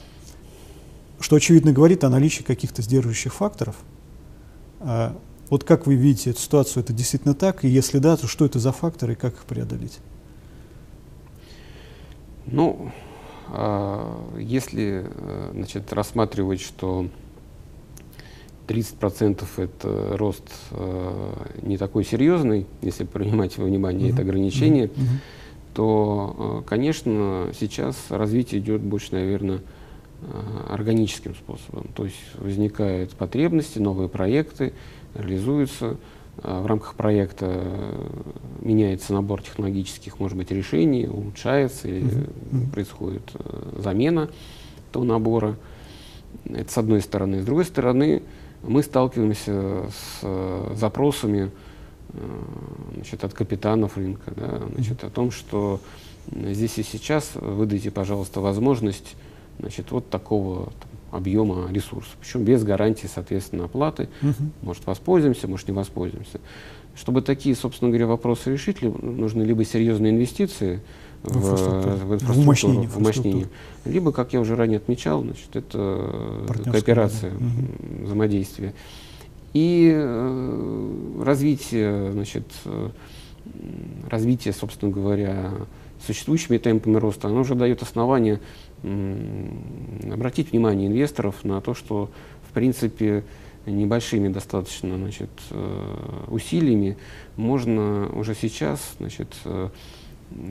что 1.21 1.37
очевидно 1.37 1.73
говорит 1.73 2.05
о 2.05 2.11
наличии 2.11 2.43
каких-то 2.43 2.83
сдерживающих 2.83 3.35
факторов. 3.35 3.77
А, 4.81 5.17
вот 5.51 5.65
как 5.65 5.87
вы 5.87 5.95
видите 5.95 6.31
эту 6.31 6.41
ситуацию, 6.41 6.83
это 6.83 6.93
действительно 6.93 7.35
так, 7.35 7.65
и 7.65 7.69
если 7.69 7.99
да, 7.99 8.17
то 8.17 8.27
что 8.27 8.45
это 8.45 8.59
за 8.59 8.73
факторы 8.73 9.15
и 9.15 9.17
как 9.17 9.35
их 9.35 9.45
преодолеть? 9.45 9.99
Ну, 12.47 12.93
если 14.39 15.05
э, 15.07 15.51
значит, 15.55 15.93
рассматривать, 15.93 16.61
что 16.61 17.09
30% 18.67 19.45
это 19.57 20.17
рост 20.17 20.45
э, 20.71 21.33
не 21.63 21.79
такой 21.79 22.05
серьезный, 22.05 22.67
если 22.83 23.05
принимать 23.05 23.57
во 23.57 23.65
внимание 23.65 24.09
mm-hmm. 24.09 24.13
это 24.13 24.23
ограничение, 24.23 24.87
mm-hmm. 24.87 25.07
то, 25.75 26.63
э, 26.67 26.69
конечно, 26.69 27.51
сейчас 27.59 27.97
развитие 28.11 28.61
идет 28.61 28.83
больше, 28.83 29.15
наверное, 29.15 29.61
органическим 30.69 31.37
способом. 31.37 31.87
То 31.95 32.05
есть 32.05 32.17
возникают 32.35 33.13
потребности, 33.13 33.79
новые 33.79 34.09
проекты, 34.09 34.73
реализуются. 35.15 35.97
В 36.43 36.67
рамках 36.67 36.95
проекта 36.95 37.91
меняется 38.61 39.13
набор 39.13 39.43
технологических, 39.43 40.21
может 40.21 40.37
быть, 40.37 40.51
решений, 40.53 41.09
улучшается 41.09 41.89
или 41.89 42.29
происходит 42.73 43.23
э, 43.35 43.81
замена 43.81 44.31
того 44.93 45.05
набора. 45.05 45.57
Это 46.45 46.71
с 46.71 46.79
одной 46.79 47.01
стороны. 47.01 47.43
С 47.43 47.45
другой 47.45 47.65
стороны, 47.65 48.23
мы 48.63 48.83
сталкиваемся 48.83 49.87
с 49.91 50.21
э, 50.23 50.75
запросами 50.77 51.51
э, 52.11 52.19
значит, 52.95 53.25
от 53.25 53.35
капитанов 53.35 53.97
рынка, 53.97 54.33
да, 54.37 54.63
значит, 54.75 55.03
о 55.05 55.11
том, 55.11 55.31
что 55.31 55.81
здесь 56.31 56.79
и 56.79 56.83
сейчас 56.83 57.33
выдайте, 57.35 57.91
пожалуйста, 57.91 58.41
возможность 58.41 59.17
значит, 59.59 59.91
вот 59.91 60.09
такого 60.09 60.67
там, 60.67 60.91
объема 61.11 61.71
ресурсов, 61.71 62.17
причем 62.21 62.45
без 62.45 62.63
гарантии, 62.65 63.09
соответственно, 63.13 63.65
оплаты. 63.65 64.09
Uh-huh. 64.23 64.35
Может, 64.63 64.87
воспользуемся, 64.87 65.49
может, 65.49 65.69
не 65.69 65.75
воспользуемся. 65.75 66.41
Чтобы 66.95 67.23
такие, 67.23 67.55
собственно 67.55 67.91
говоря, 67.91 68.07
вопросы 68.07 68.53
решить, 68.53 68.83
нужны 68.83 69.43
либо 69.43 69.65
серьезные 69.65 70.13
инвестиции 70.13 70.81
в, 71.23 71.33
в 71.33 71.37
инфраструктуру, 71.37 71.97
в, 71.97 72.15
инфраструктуру, 72.15 72.83
в, 72.89 72.97
умощнение, 72.97 73.47
либо, 73.85 74.13
как 74.13 74.33
я 74.33 74.41
уже 74.41 74.57
ранее 74.57 74.79
отмечал, 74.79 75.23
значит, 75.23 75.55
это 75.55 76.45
кооперация, 76.65 77.33
угу. 77.33 78.05
взаимодействие. 78.05 78.75
И 79.55 79.91
э, 79.95 81.23
развитие, 81.25 82.13
значит, 82.13 82.45
э, 82.65 82.91
развитие, 84.11 84.53
собственно 84.53 84.93
говоря, 84.93 85.53
существующими 86.07 86.59
темпами 86.59 86.97
роста, 86.97 87.29
оно 87.29 87.41
уже 87.41 87.55
дает 87.55 87.83
основание 87.83 88.35
э, 88.35 88.39
обратить 88.83 90.53
внимание 90.53 90.89
инвесторов 90.89 91.45
на 91.45 91.61
то, 91.61 91.75
что, 91.75 92.11
в 92.49 92.53
принципе, 92.53 93.25
небольшими 93.67 94.29
достаточно 94.29 94.97
значит, 94.97 95.31
э, 95.51 96.25
усилиями 96.29 96.97
можно 97.37 98.09
уже 98.15 98.35
сейчас 98.35 98.95
значит, 98.99 99.29
э, 99.45 99.69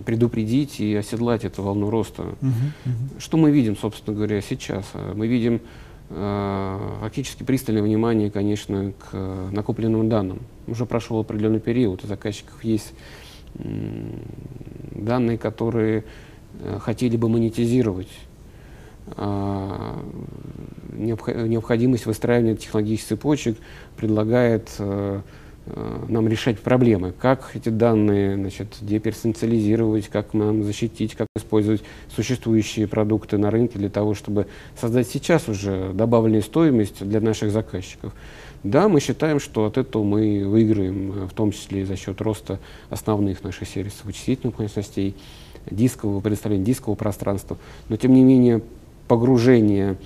предупредить 0.05 0.79
и 0.79 0.95
оседлать 0.95 1.45
эту 1.45 1.63
волну 1.63 1.89
роста. 1.89 2.23
Uh 2.23 2.27
-huh, 2.27 2.45
uh 2.45 2.89
-huh. 2.89 3.19
Что 3.19 3.37
мы 3.37 3.51
видим, 3.51 3.77
собственно 3.77 4.15
говоря, 4.15 4.41
сейчас? 4.41 4.85
Мы 5.15 5.27
видим 5.27 5.61
э, 6.09 6.79
фактически 7.01 7.43
пристальное 7.43 7.83
внимание, 7.83 8.31
конечно, 8.31 8.93
к 8.99 9.49
накопленным 9.51 10.09
данным. 10.09 10.39
Уже 10.67 10.85
прошел 10.85 11.19
определенный 11.19 11.59
период, 11.59 12.03
у 12.03 12.07
заказчиков 12.07 12.63
есть 12.63 12.93
данные, 14.95 15.37
которые 15.37 16.03
хотели 16.79 17.17
бы 17.17 17.29
монетизировать. 17.29 18.09
Э, 19.15 19.93
необходимость 20.97 22.05
выстраивания 22.07 22.55
технологических 22.55 23.09
цепочек 23.09 23.57
предлагает 23.95 24.69
э, 24.79 25.21
э, 25.67 26.05
нам 26.09 26.27
решать 26.27 26.59
проблемы, 26.59 27.13
как 27.17 27.51
эти 27.53 27.69
данные 27.69 28.35
значит, 28.35 28.77
деперсоциализировать, 28.81 30.07
как 30.07 30.33
нам 30.33 30.63
защитить, 30.63 31.15
как 31.15 31.27
использовать 31.37 31.83
существующие 32.13 32.87
продукты 32.87 33.37
на 33.37 33.51
рынке 33.51 33.77
для 33.77 33.89
того, 33.89 34.15
чтобы 34.15 34.47
создать 34.79 35.07
сейчас 35.07 35.47
уже 35.47 35.91
добавленную 35.93 36.41
стоимость 36.41 37.07
для 37.07 37.21
наших 37.21 37.51
заказчиков. 37.51 38.13
Да, 38.63 38.89
мы 38.89 38.99
считаем, 38.99 39.39
что 39.39 39.65
от 39.65 39.77
этого 39.77 40.03
мы 40.03 40.47
выиграем, 40.47 41.27
в 41.27 41.33
том 41.33 41.51
числе 41.51 41.81
и 41.81 41.85
за 41.85 41.95
счет 41.95 42.19
роста 42.21 42.59
основных 42.89 43.43
наших 43.43 43.67
сервисов 43.67 44.03
вычислительных 44.05 44.57
мощностей, 44.57 45.15
дискового 45.69 46.19
предоставления 46.19 46.65
дискового 46.65 46.95
пространства. 46.97 47.57
Но 47.89 47.97
тем 47.97 48.13
не 48.13 48.23
менее 48.23 48.61
погружение 49.07 49.97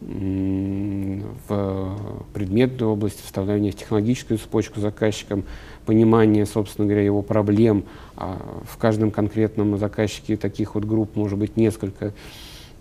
в 0.00 1.98
предметную 2.34 2.92
область, 2.92 3.24
вставление 3.24 3.72
в 3.72 3.76
технологическую 3.76 4.38
цепочку 4.38 4.80
заказчиком, 4.80 5.44
понимание, 5.86 6.44
собственно 6.44 6.86
говоря, 6.86 7.02
его 7.02 7.22
проблем. 7.22 7.84
А 8.16 8.38
в 8.68 8.76
каждом 8.76 9.10
конкретном 9.10 9.78
заказчике 9.78 10.36
таких 10.36 10.74
вот 10.74 10.84
групп 10.84 11.16
может 11.16 11.38
быть 11.38 11.56
несколько. 11.56 12.12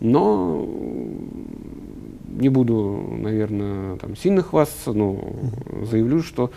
Но 0.01 0.67
не 2.27 2.49
буду, 2.49 3.01
наверное, 3.17 3.95
там, 3.95 4.17
сильно 4.17 4.41
хвастаться, 4.41 4.91
но 4.91 5.17
заявлю, 5.89 6.21
что 6.21 6.51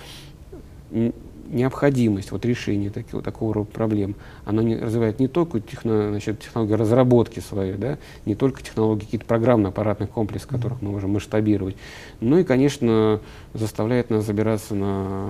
необходимость 1.49 2.33
вот 2.33 2.45
решения 2.45 2.91
такого, 2.91 3.23
такого 3.23 3.55
рода 3.55 3.71
проблем, 3.71 4.15
она 4.45 4.63
не, 4.63 4.77
развивает 4.77 5.19
не 5.19 5.29
только 5.29 5.61
техно, 5.61 6.11
значит, 6.11 6.41
технологии 6.41 6.75
разработки 6.75 7.41
своей, 7.41 7.75
да, 7.75 7.99
не 8.27 8.35
только 8.35 8.63
технологии 8.63 9.05
какие-то 9.05 9.27
программно-аппаратных 9.27 10.11
комплексов, 10.11 10.49
которых 10.49 10.83
мы 10.83 10.91
можем 10.91 11.13
масштабировать, 11.13 11.77
но 12.21 12.39
и, 12.39 12.45
конечно, 12.45 13.21
заставляет 13.55 14.11
нас 14.11 14.25
забираться 14.25 14.75
на 14.75 15.29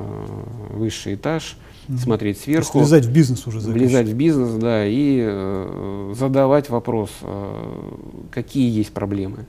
высший 0.71 1.15
этаж, 1.15 1.57
mm-hmm. 1.89 1.99
смотреть 1.99 2.41
сверху. 2.41 2.79
влезать 2.79 3.05
в 3.07 3.13
бизнес 3.13 3.47
уже. 3.47 3.61
Влезать 3.61 4.09
в 4.09 4.15
бизнес, 4.15 4.51
да, 4.55 4.87
и 4.87 5.21
э, 5.23 6.15
задавать 6.17 6.69
вопрос, 6.71 7.11
э, 7.23 7.83
какие 8.31 8.71
есть 8.71 8.93
проблемы 8.93 9.47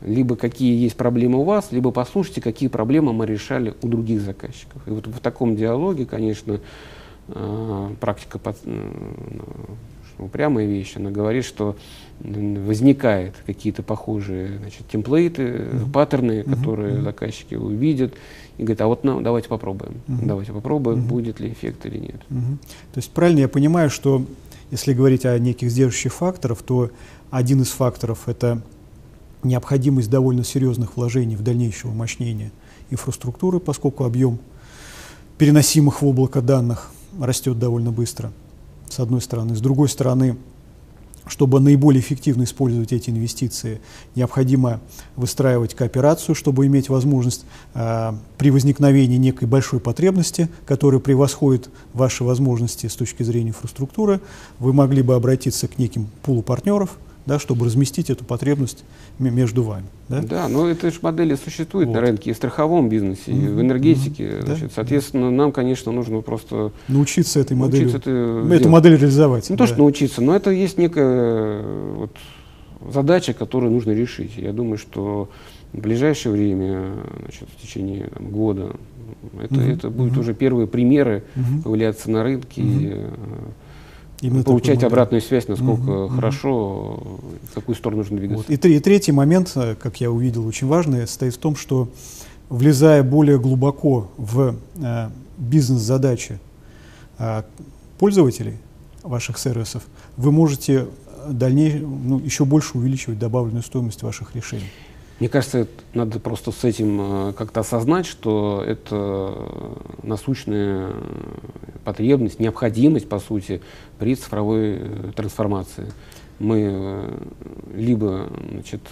либо 0.00 0.36
какие 0.36 0.80
есть 0.80 0.96
проблемы 0.96 1.40
у 1.40 1.44
вас, 1.44 1.72
либо 1.72 1.90
послушайте, 1.90 2.40
какие 2.40 2.68
проблемы 2.68 3.12
мы 3.12 3.26
решали 3.26 3.74
у 3.82 3.88
других 3.88 4.20
заказчиков. 4.20 4.86
И 4.86 4.90
вот 4.90 5.06
в 5.06 5.18
таком 5.20 5.56
диалоге, 5.56 6.06
конечно, 6.06 6.60
э, 7.28 7.90
практика 8.00 8.38
под, 8.38 8.56
э, 8.64 8.90
упрямая 10.18 10.66
вещь, 10.66 10.96
она 10.96 11.10
говорит, 11.10 11.44
что 11.44 11.76
возникают 12.20 13.36
какие-то 13.46 13.82
похожие 13.82 14.58
значит, 14.58 14.88
темплейты, 14.88 15.42
mm-hmm. 15.42 15.92
паттерны, 15.92 16.40
mm-hmm. 16.40 16.56
которые 16.56 16.94
mm-hmm. 16.94 17.02
заказчики 17.02 17.54
увидят 17.54 18.14
и 18.56 18.62
говорят, 18.62 18.80
а 18.80 18.86
вот 18.88 19.04
ну, 19.04 19.20
давайте 19.20 19.48
попробуем, 19.48 19.94
mm-hmm. 20.08 20.26
давайте 20.26 20.52
попробуем, 20.52 20.98
mm-hmm. 20.98 21.08
будет 21.08 21.40
ли 21.40 21.50
эффект 21.50 21.86
или 21.86 21.98
нет. 21.98 22.20
Mm-hmm. 22.30 22.56
То 22.92 22.98
есть 22.98 23.10
правильно 23.12 23.40
я 23.40 23.48
понимаю, 23.48 23.90
что 23.90 24.24
если 24.70 24.92
говорить 24.92 25.24
о 25.24 25.38
неких 25.38 25.70
сдерживающих 25.70 26.12
факторах, 26.12 26.62
то 26.62 26.90
один 27.30 27.62
из 27.62 27.68
факторов 27.68 28.28
это 28.28 28.62
необходимость 29.42 30.10
довольно 30.10 30.44
серьезных 30.44 30.96
вложений 30.96 31.36
в 31.36 31.42
дальнейшее 31.42 31.92
умощнение 31.92 32.52
инфраструктуры, 32.90 33.60
поскольку 33.60 34.04
объем 34.04 34.38
переносимых 35.36 36.02
в 36.02 36.06
облако 36.06 36.40
данных 36.40 36.90
растет 37.20 37.58
довольно 37.58 37.92
быстро, 37.92 38.32
с 38.88 38.98
одной 38.98 39.20
стороны. 39.20 39.54
С 39.54 39.60
другой 39.60 39.88
стороны, 39.88 40.36
чтобы 41.28 41.60
наиболее 41.60 42.00
эффективно 42.00 42.44
использовать 42.44 42.92
эти 42.92 43.10
инвестиции, 43.10 43.80
необходимо 44.14 44.80
выстраивать 45.16 45.74
кооперацию, 45.74 46.34
чтобы 46.34 46.66
иметь 46.66 46.88
возможность 46.88 47.44
э, 47.74 48.12
при 48.38 48.50
возникновении 48.50 49.16
некой 49.16 49.46
большой 49.46 49.80
потребности, 49.80 50.48
которая 50.66 51.00
превосходит 51.00 51.70
ваши 51.92 52.24
возможности 52.24 52.86
с 52.86 52.94
точки 52.94 53.22
зрения 53.22 53.50
инфраструктуры, 53.50 54.20
вы 54.58 54.72
могли 54.72 55.02
бы 55.02 55.14
обратиться 55.14 55.68
к 55.68 55.78
неким 55.78 56.08
пулу 56.22 56.42
партнеров, 56.42 56.98
да, 57.28 57.38
чтобы 57.38 57.66
разместить 57.66 58.08
эту 58.08 58.24
потребность 58.24 58.84
между 59.18 59.62
вами. 59.62 59.84
Да, 60.08 60.22
да 60.22 60.48
но 60.48 60.66
эта 60.66 60.90
же 60.90 60.98
модели 61.02 61.34
существует 61.34 61.88
вот. 61.88 61.94
на 61.94 62.00
рынке 62.00 62.30
и 62.30 62.32
в 62.32 62.36
страховом 62.36 62.88
бизнесе, 62.88 63.30
mm-hmm. 63.30 63.44
и 63.44 63.48
в 63.48 63.60
энергетике. 63.60 64.24
Mm-hmm. 64.24 64.44
Значит, 64.46 64.64
да? 64.64 64.72
Соответственно, 64.74 65.30
нам, 65.30 65.52
конечно, 65.52 65.92
нужно 65.92 66.22
просто 66.22 66.72
научиться 66.88 67.38
этой 67.38 67.54
модели, 67.54 67.84
научиться 67.84 68.10
это 68.10 68.54
эту 68.54 68.68
модель 68.70 68.96
реализовать. 68.96 69.50
Не 69.50 69.56
да. 69.56 69.64
то, 69.64 69.68
что 69.68 69.78
научиться, 69.78 70.22
но 70.22 70.34
это 70.34 70.50
есть 70.50 70.78
некая 70.78 71.62
вот, 71.96 72.16
задача, 72.90 73.34
которую 73.34 73.72
нужно 73.72 73.90
решить. 73.90 74.32
Я 74.38 74.54
думаю, 74.54 74.78
что 74.78 75.28
в 75.74 75.80
ближайшее 75.80 76.32
время, 76.32 76.94
значит, 77.20 77.46
в 77.54 77.62
течение 77.62 78.06
там, 78.06 78.30
года, 78.30 78.70
это, 79.38 79.54
mm-hmm. 79.54 79.72
это 79.74 79.90
будут 79.90 80.14
mm-hmm. 80.14 80.20
уже 80.20 80.32
первые 80.32 80.66
примеры 80.66 81.24
mm-hmm. 81.34 81.62
появляться 81.62 82.10
на 82.10 82.22
рынке. 82.22 82.62
Mm-hmm. 82.62 83.52
Именно 84.20 84.42
получать 84.42 84.82
обратную 84.82 85.20
связь, 85.20 85.46
насколько 85.46 85.90
угу, 85.90 86.08
хорошо, 86.08 86.94
угу. 86.94 87.20
в 87.50 87.54
какую 87.54 87.76
сторону 87.76 88.02
нужно 88.02 88.16
двигаться. 88.16 88.44
Вот. 88.48 88.64
И, 88.64 88.76
и 88.76 88.80
третий 88.80 89.12
момент, 89.12 89.52
э, 89.54 89.76
как 89.80 90.00
я 90.00 90.10
увидел, 90.10 90.46
очень 90.46 90.66
важный, 90.66 91.06
состоит 91.06 91.34
в 91.34 91.38
том, 91.38 91.54
что 91.54 91.88
влезая 92.48 93.02
более 93.02 93.38
глубоко 93.38 94.10
в 94.16 94.56
э, 94.76 95.08
бизнес-задачи 95.36 96.40
э, 97.18 97.42
пользователей 97.98 98.56
ваших 99.02 99.38
сервисов, 99.38 99.84
вы 100.16 100.32
можете 100.32 100.86
дальнейшее, 101.28 101.86
ну, 101.86 102.18
еще 102.18 102.44
больше 102.44 102.76
увеличивать 102.76 103.18
добавленную 103.18 103.62
стоимость 103.62 104.02
ваших 104.02 104.34
решений. 104.34 104.70
Мне 105.20 105.28
кажется, 105.28 105.66
надо 105.94 106.20
просто 106.20 106.52
с 106.52 106.62
этим 106.62 107.00
э, 107.00 107.32
как-то 107.32 107.60
осознать, 107.60 108.06
что 108.06 108.62
это 108.64 109.34
насущная 110.04 110.92
потребность, 111.84 112.38
необходимость, 112.38 113.08
по 113.08 113.18
сути, 113.18 113.60
при 113.98 114.14
цифровой 114.14 114.76
э, 114.78 115.12
трансформации. 115.16 115.92
Мы 116.38 116.68
э, 116.70 117.18
либо 117.74 118.28
значит, 118.52 118.82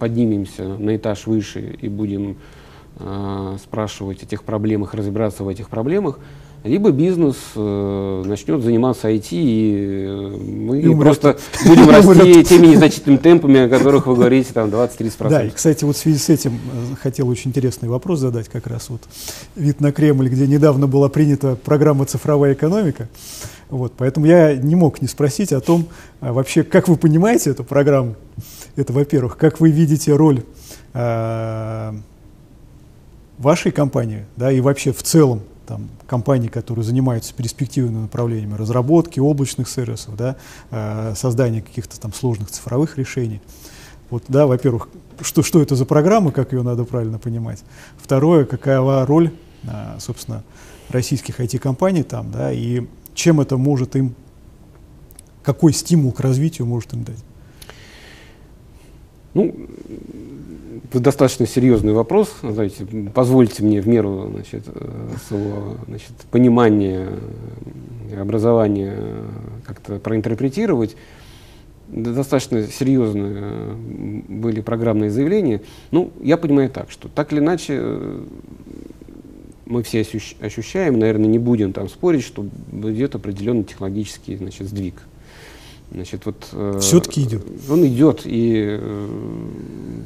поднимемся 0.00 0.64
на 0.64 0.96
этаж 0.96 1.26
выше 1.26 1.76
и 1.80 1.88
будем 1.88 2.36
спрашивать 3.62 4.22
о 4.22 4.26
тех 4.26 4.42
проблемах, 4.42 4.94
разбираться 4.94 5.44
в 5.44 5.48
этих 5.48 5.68
проблемах, 5.68 6.18
либо 6.66 6.90
бизнес 6.90 7.36
э, 7.54 8.22
начнет 8.26 8.62
заниматься 8.62 9.08
IT, 9.08 9.28
и 9.30 10.04
э, 10.06 10.36
мы 10.36 10.80
и 10.80 10.94
просто 10.94 11.38
будем 11.66 11.88
расти 12.16 12.44
теми 12.44 12.68
незначительными 12.68 13.18
темпами, 13.18 13.60
о 13.60 13.68
которых 13.68 14.06
вы 14.06 14.16
говорите, 14.16 14.52
там 14.52 14.68
20-30%. 14.68 15.28
Да, 15.28 15.44
и, 15.44 15.50
кстати, 15.50 15.84
вот 15.84 15.96
в 15.96 15.98
связи 15.98 16.18
с 16.18 16.28
этим 16.28 16.54
э, 16.54 16.96
хотел 17.00 17.28
очень 17.28 17.50
интересный 17.50 17.88
вопрос 17.88 18.20
задать 18.20 18.48
как 18.48 18.66
раз 18.66 18.90
вот 18.90 19.02
вид 19.54 19.80
на 19.80 19.92
Кремль, 19.92 20.28
где 20.28 20.46
недавно 20.46 20.86
была 20.86 21.08
принята 21.08 21.56
программа 21.56 22.04
«Цифровая 22.04 22.54
экономика». 22.54 23.08
Вот, 23.68 23.94
поэтому 23.96 24.26
я 24.26 24.54
не 24.54 24.76
мог 24.76 25.02
не 25.02 25.08
спросить 25.08 25.52
о 25.52 25.60
том, 25.60 25.86
а 26.20 26.32
вообще, 26.32 26.62
как 26.62 26.88
вы 26.88 26.96
понимаете 26.96 27.50
эту 27.50 27.64
программу. 27.64 28.14
Это, 28.76 28.92
во-первых, 28.92 29.36
как 29.36 29.58
вы 29.58 29.70
видите 29.70 30.14
роль 30.14 30.42
э, 30.94 31.92
вашей 33.38 33.72
компании, 33.72 34.24
да, 34.36 34.52
и 34.52 34.60
вообще 34.60 34.92
в 34.92 35.02
целом 35.02 35.42
там, 35.66 35.88
компаний, 36.06 36.48
которые 36.48 36.84
занимаются 36.84 37.34
перспективными 37.34 38.02
направлениями 38.02 38.54
разработки 38.54 39.20
облачных 39.20 39.68
сервисов, 39.68 40.16
да, 40.16 40.36
э, 40.70 41.14
создания 41.16 41.62
каких-то 41.62 42.00
там 42.00 42.12
сложных 42.12 42.50
цифровых 42.50 42.98
решений. 42.98 43.40
Вот, 44.10 44.24
да, 44.28 44.46
во-первых, 44.46 44.88
что, 45.20 45.42
что 45.42 45.60
это 45.60 45.74
за 45.74 45.84
программа, 45.84 46.30
как 46.30 46.52
ее 46.52 46.62
надо 46.62 46.84
правильно 46.84 47.18
понимать. 47.18 47.62
Второе, 47.98 48.44
какова 48.44 49.04
роль, 49.06 49.32
э, 49.64 49.96
собственно, 49.98 50.44
российских 50.88 51.40
IT-компаний 51.40 52.02
там, 52.02 52.30
да, 52.30 52.52
и 52.52 52.86
чем 53.14 53.40
это 53.40 53.56
может 53.56 53.96
им, 53.96 54.14
какой 55.42 55.72
стимул 55.72 56.12
к 56.12 56.20
развитию 56.20 56.66
может 56.66 56.92
им 56.92 57.04
дать. 57.04 57.24
Ну, 59.34 59.54
достаточно 61.00 61.46
серьезный 61.46 61.92
вопрос. 61.92 62.34
Знаете, 62.42 62.86
позвольте 63.14 63.62
мне 63.62 63.80
в 63.80 63.88
меру 63.88 64.30
значит, 64.32 64.64
э, 64.66 65.08
своего 65.28 65.76
значит, 65.86 66.12
понимания 66.30 67.08
и 68.10 68.14
образования 68.14 68.96
как-то 69.64 69.98
проинтерпретировать. 69.98 70.96
Достаточно 71.88 72.66
серьезные 72.66 73.34
э, 73.36 73.74
были 74.28 74.60
программные 74.60 75.10
заявления. 75.10 75.62
Ну, 75.90 76.12
я 76.20 76.36
понимаю 76.36 76.70
так, 76.70 76.90
что 76.90 77.08
так 77.08 77.32
или 77.32 77.40
иначе 77.40 77.78
э, 77.78 78.24
мы 79.66 79.82
все 79.82 80.04
ощущаем, 80.40 80.98
наверное, 80.98 81.28
не 81.28 81.38
будем 81.38 81.72
там 81.72 81.88
спорить, 81.88 82.24
что 82.24 82.46
идет 82.72 83.14
определенный 83.14 83.64
технологический 83.64 84.36
значит, 84.36 84.68
сдвиг. 84.68 84.94
Значит, 85.92 86.26
вот, 86.26 86.48
э, 86.52 86.78
Все-таки 86.80 87.22
идет. 87.22 87.46
Он 87.70 87.86
идет, 87.86 88.22
и 88.24 88.78
э, 88.80 89.08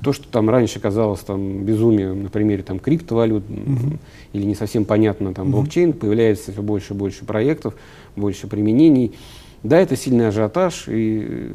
то, 0.03 0.13
что 0.13 0.29
там 0.29 0.49
раньше 0.49 0.81
казалось 0.81 1.21
там, 1.21 1.65
безумием, 1.65 2.23
на 2.25 2.29
примере 2.29 2.63
там, 2.63 2.79
криптовалют 2.79 3.45
угу. 3.49 3.99
или 4.33 4.45
не 4.45 4.55
совсем 4.55 4.85
понятно 4.85 5.35
там, 5.35 5.49
угу. 5.49 5.59
блокчейн, 5.59 5.93
появляется 5.93 6.53
все 6.53 6.63
больше 6.63 6.95
и 6.95 6.97
больше 6.97 7.25
проектов, 7.25 7.75
больше 8.17 8.47
применений. 8.47 9.15
Да, 9.63 9.79
это 9.79 9.95
сильный 9.95 10.29
ажиотаж, 10.29 10.85
и, 10.89 11.53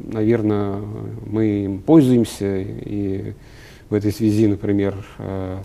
наверное, 0.00 0.76
мы 1.24 1.64
им 1.64 1.78
пользуемся, 1.78 2.58
и 2.60 3.32
в 3.88 3.94
этой 3.94 4.12
связи, 4.12 4.46
например, 4.46 4.94
э, 5.18 5.62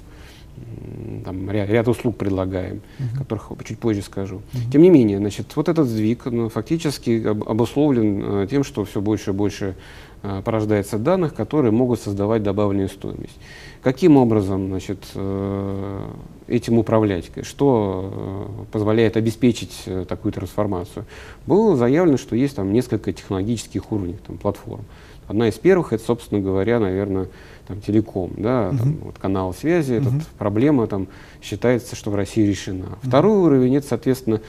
там, 1.26 1.52
ряд, 1.52 1.70
ряд 1.70 1.88
услуг 1.88 2.18
предлагаем, 2.18 2.82
uh-huh. 3.00 3.18
которых 3.18 3.52
чуть 3.66 3.80
позже 3.80 4.02
скажу. 4.02 4.42
Uh-huh. 4.54 4.72
Тем 4.72 4.82
не 4.82 4.90
менее, 4.90 5.18
значит, 5.18 5.56
вот 5.56 5.68
этот 5.70 5.88
сдвиг 5.88 6.26
ну, 6.26 6.50
фактически 6.50 7.26
об, 7.26 7.44
обусловлен 7.48 8.44
э, 8.44 8.48
тем, 8.50 8.64
что 8.64 8.86
все 8.86 9.02
больше 9.02 9.32
и 9.32 9.34
больше 9.34 9.76
порождается 10.22 10.98
данных, 10.98 11.34
которые 11.34 11.72
могут 11.72 12.00
создавать 12.00 12.44
добавленную 12.44 12.90
стоимость. 12.90 13.38
Каким 13.84 14.18
образом 14.18 14.68
значит, 14.68 15.00
э, 15.16 16.02
этим 16.48 16.78
управлять? 16.78 17.30
Что 17.44 18.12
э, 18.12 18.66
позволяет 18.72 19.16
обеспечить 19.16 19.84
э, 19.86 20.06
такую 20.08 20.34
трансформацию? 20.34 21.06
Было 21.46 21.76
заявлено, 21.76 22.18
что 22.18 22.36
есть 22.36 22.56
там 22.56 22.74
несколько 22.74 23.14
технологических 23.14 23.92
уровней 23.92 24.18
там, 24.26 24.38
платформ. 24.38 24.84
Одна 25.28 25.50
из 25.50 25.56
первых, 25.56 25.94
это, 25.94 26.04
собственно 26.04 26.42
говоря, 26.42 26.80
наверное, 26.80 27.28
там, 27.68 27.82
телеком, 27.82 28.32
да, 28.38 28.70
uh-huh. 28.72 28.78
там, 28.78 28.98
вот, 29.04 29.20
канал 29.20 29.54
связи, 29.54 29.94
uh-huh. 29.94 30.18
эта 30.18 30.26
проблема 30.38 30.88
там, 30.88 31.08
считается, 31.42 31.96
что 31.96 32.12
в 32.12 32.16
России 32.16 32.48
решена. 32.48 32.98
Второй 33.04 33.38
уровень, 33.38 33.76
это, 33.76 33.88
соответственно, 33.88 34.42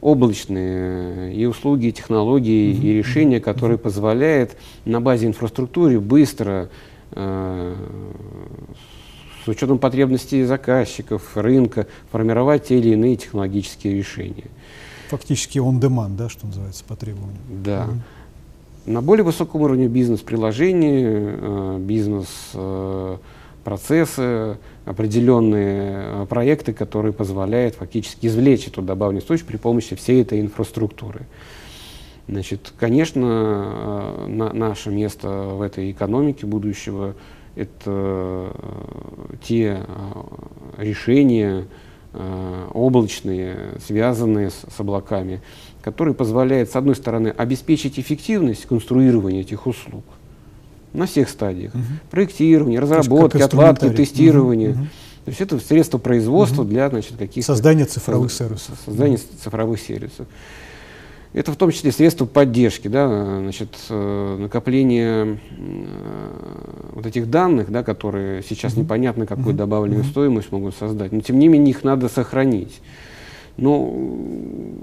облачные 0.00 1.34
и 1.34 1.44
услуги, 1.46 1.86
и 1.86 1.92
технологии, 1.92 2.72
uh-huh. 2.72 2.82
и 2.82 2.92
решения, 2.94 3.40
которые 3.40 3.78
позволяют 3.78 4.56
на 4.84 5.00
базе 5.00 5.26
инфраструктуры 5.26 6.00
быстро 6.00 6.70
э, 7.12 7.74
с 9.44 9.48
учетом 9.48 9.78
потребностей 9.78 10.44
заказчиков, 10.44 11.36
рынка, 11.36 11.86
формировать 12.10 12.68
те 12.68 12.78
или 12.78 12.90
иные 12.90 13.16
технологические 13.16 13.96
решения. 13.96 14.46
Фактически 15.08 15.58
on-demand, 15.58 16.16
да, 16.16 16.28
что 16.28 16.46
называется, 16.46 16.84
по 16.84 16.96
требованию. 16.96 17.38
Да. 17.64 17.84
Угу. 17.84 18.92
На 18.92 19.02
более 19.02 19.24
высоком 19.24 19.62
уровне 19.62 19.88
бизнес-приложений, 19.88 21.02
э, 22.54 23.26
бизнес-процессы, 23.70 24.58
определенные 24.84 26.22
э, 26.22 26.26
проекты, 26.28 26.72
которые 26.72 27.12
позволяют 27.12 27.74
фактически 27.76 28.26
извлечь 28.26 28.66
эту 28.66 28.82
добавленную 28.82 29.22
стоимость 29.22 29.46
при 29.46 29.56
помощи 29.56 29.96
всей 29.96 30.22
этой 30.22 30.40
инфраструктуры. 30.40 31.26
Значит, 32.28 32.72
конечно, 32.78 34.24
э, 34.26 34.26
на, 34.28 34.52
наше 34.52 34.90
место 34.90 35.28
в 35.28 35.62
этой 35.62 35.90
экономике 35.92 36.46
будущего– 36.46 37.14
это 37.56 38.52
те 39.42 39.80
решения 40.78 41.66
облачные, 42.72 43.78
связанные 43.84 44.50
с, 44.50 44.64
с 44.68 44.80
облаками, 44.80 45.42
который 45.82 46.14
позволяет, 46.14 46.70
с 46.70 46.76
одной 46.76 46.94
стороны, 46.94 47.34
обеспечить 47.36 47.98
эффективность 47.98 48.66
конструирования 48.66 49.40
этих 49.40 49.66
услуг 49.66 50.04
на 50.92 51.06
всех 51.06 51.28
стадиях. 51.28 51.74
Угу. 51.74 51.82
Проектирование, 52.10 52.80
разработки, 52.80 53.38
отладки, 53.38 53.90
тестирование. 53.90 54.70
Угу. 54.70 54.84
То 55.24 55.28
есть 55.30 55.40
это 55.40 55.58
средство 55.58 55.98
производства 55.98 56.62
угу. 56.62 56.70
для 56.70 56.88
значит, 56.88 57.16
каких-то... 57.16 57.52
Создания 57.52 57.84
цифровых 57.84 58.32
сервисов. 58.32 58.78
Создания 58.84 59.16
угу. 59.16 59.22
цифровых 59.42 59.80
сервисов. 59.80 60.26
Это 61.32 61.52
в 61.52 61.56
том 61.56 61.70
числе 61.70 61.92
средства 61.92 62.26
поддержки, 62.26 62.88
да, 62.88 63.38
значит, 63.38 63.68
э, 63.88 64.36
накопление 64.40 65.38
э, 65.58 66.90
вот 66.92 67.06
этих 67.06 67.30
данных, 67.30 67.70
да, 67.70 67.84
которые 67.84 68.42
сейчас 68.42 68.74
mm-hmm. 68.74 68.80
непонятно, 68.80 69.26
какую 69.26 69.54
mm-hmm. 69.54 69.58
добавленную 69.58 70.02
mm-hmm. 70.02 70.10
стоимость 70.10 70.50
могут 70.50 70.74
создать. 70.74 71.12
Но 71.12 71.20
тем 71.20 71.38
не 71.38 71.46
менее 71.46 71.70
их 71.70 71.84
надо 71.84 72.08
сохранить. 72.08 72.80
Ну, 73.56 74.76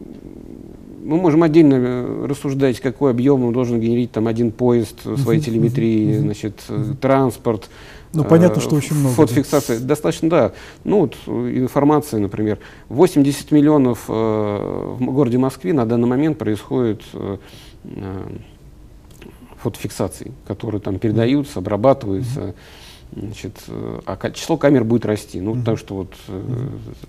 мы 1.08 1.18
можем 1.18 1.44
отдельно 1.44 1.76
э, 1.76 2.26
рассуждать, 2.28 2.80
какой 2.82 3.12
объем 3.12 3.46
он 3.46 3.54
должен 3.54 3.80
генерить 3.80 4.12
там 4.12 4.28
один 4.28 4.52
поезд 4.52 5.02
своей 5.18 5.40
телеметрии, 5.40 6.18
значит, 6.18 6.62
э, 6.68 6.94
транспорт. 7.00 7.70
Ну, 8.14 8.24
понятно, 8.24 8.62
что 8.62 8.76
очень 8.76 8.96
много. 8.96 9.16
Фотофиксация. 9.16 9.80
Да. 9.80 9.86
Достаточно, 9.86 10.30
да. 10.30 10.52
Ну, 10.84 11.00
вот 11.02 11.16
информация, 11.28 12.20
например. 12.20 12.60
80 12.90 13.52
миллионов 13.52 14.06
э, 14.08 14.12
в 14.12 15.06
городе 15.06 15.38
Москве 15.38 15.74
на 15.74 15.86
данный 15.86 16.08
момент 16.08 16.38
происходит 16.38 17.02
э, 17.14 17.38
э, 17.86 18.28
фотофиксаций, 19.62 20.32
которые 20.46 20.82
там 20.82 21.00
передаются, 21.00 21.60
обрабатываются. 21.60 22.54
Значит, 23.16 23.54
э, 23.68 24.00
а 24.06 24.32
число 24.32 24.58
камер 24.58 24.84
будет 24.84 25.06
расти, 25.06 25.40
ну, 25.40 25.56
потому 25.56 25.78
что 25.78 25.96
вот 25.96 26.14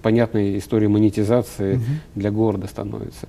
понятная 0.02 0.56
история 0.58 0.88
монетизации 0.88 1.80
для 2.14 2.30
города 2.30 2.68
становится. 2.68 3.28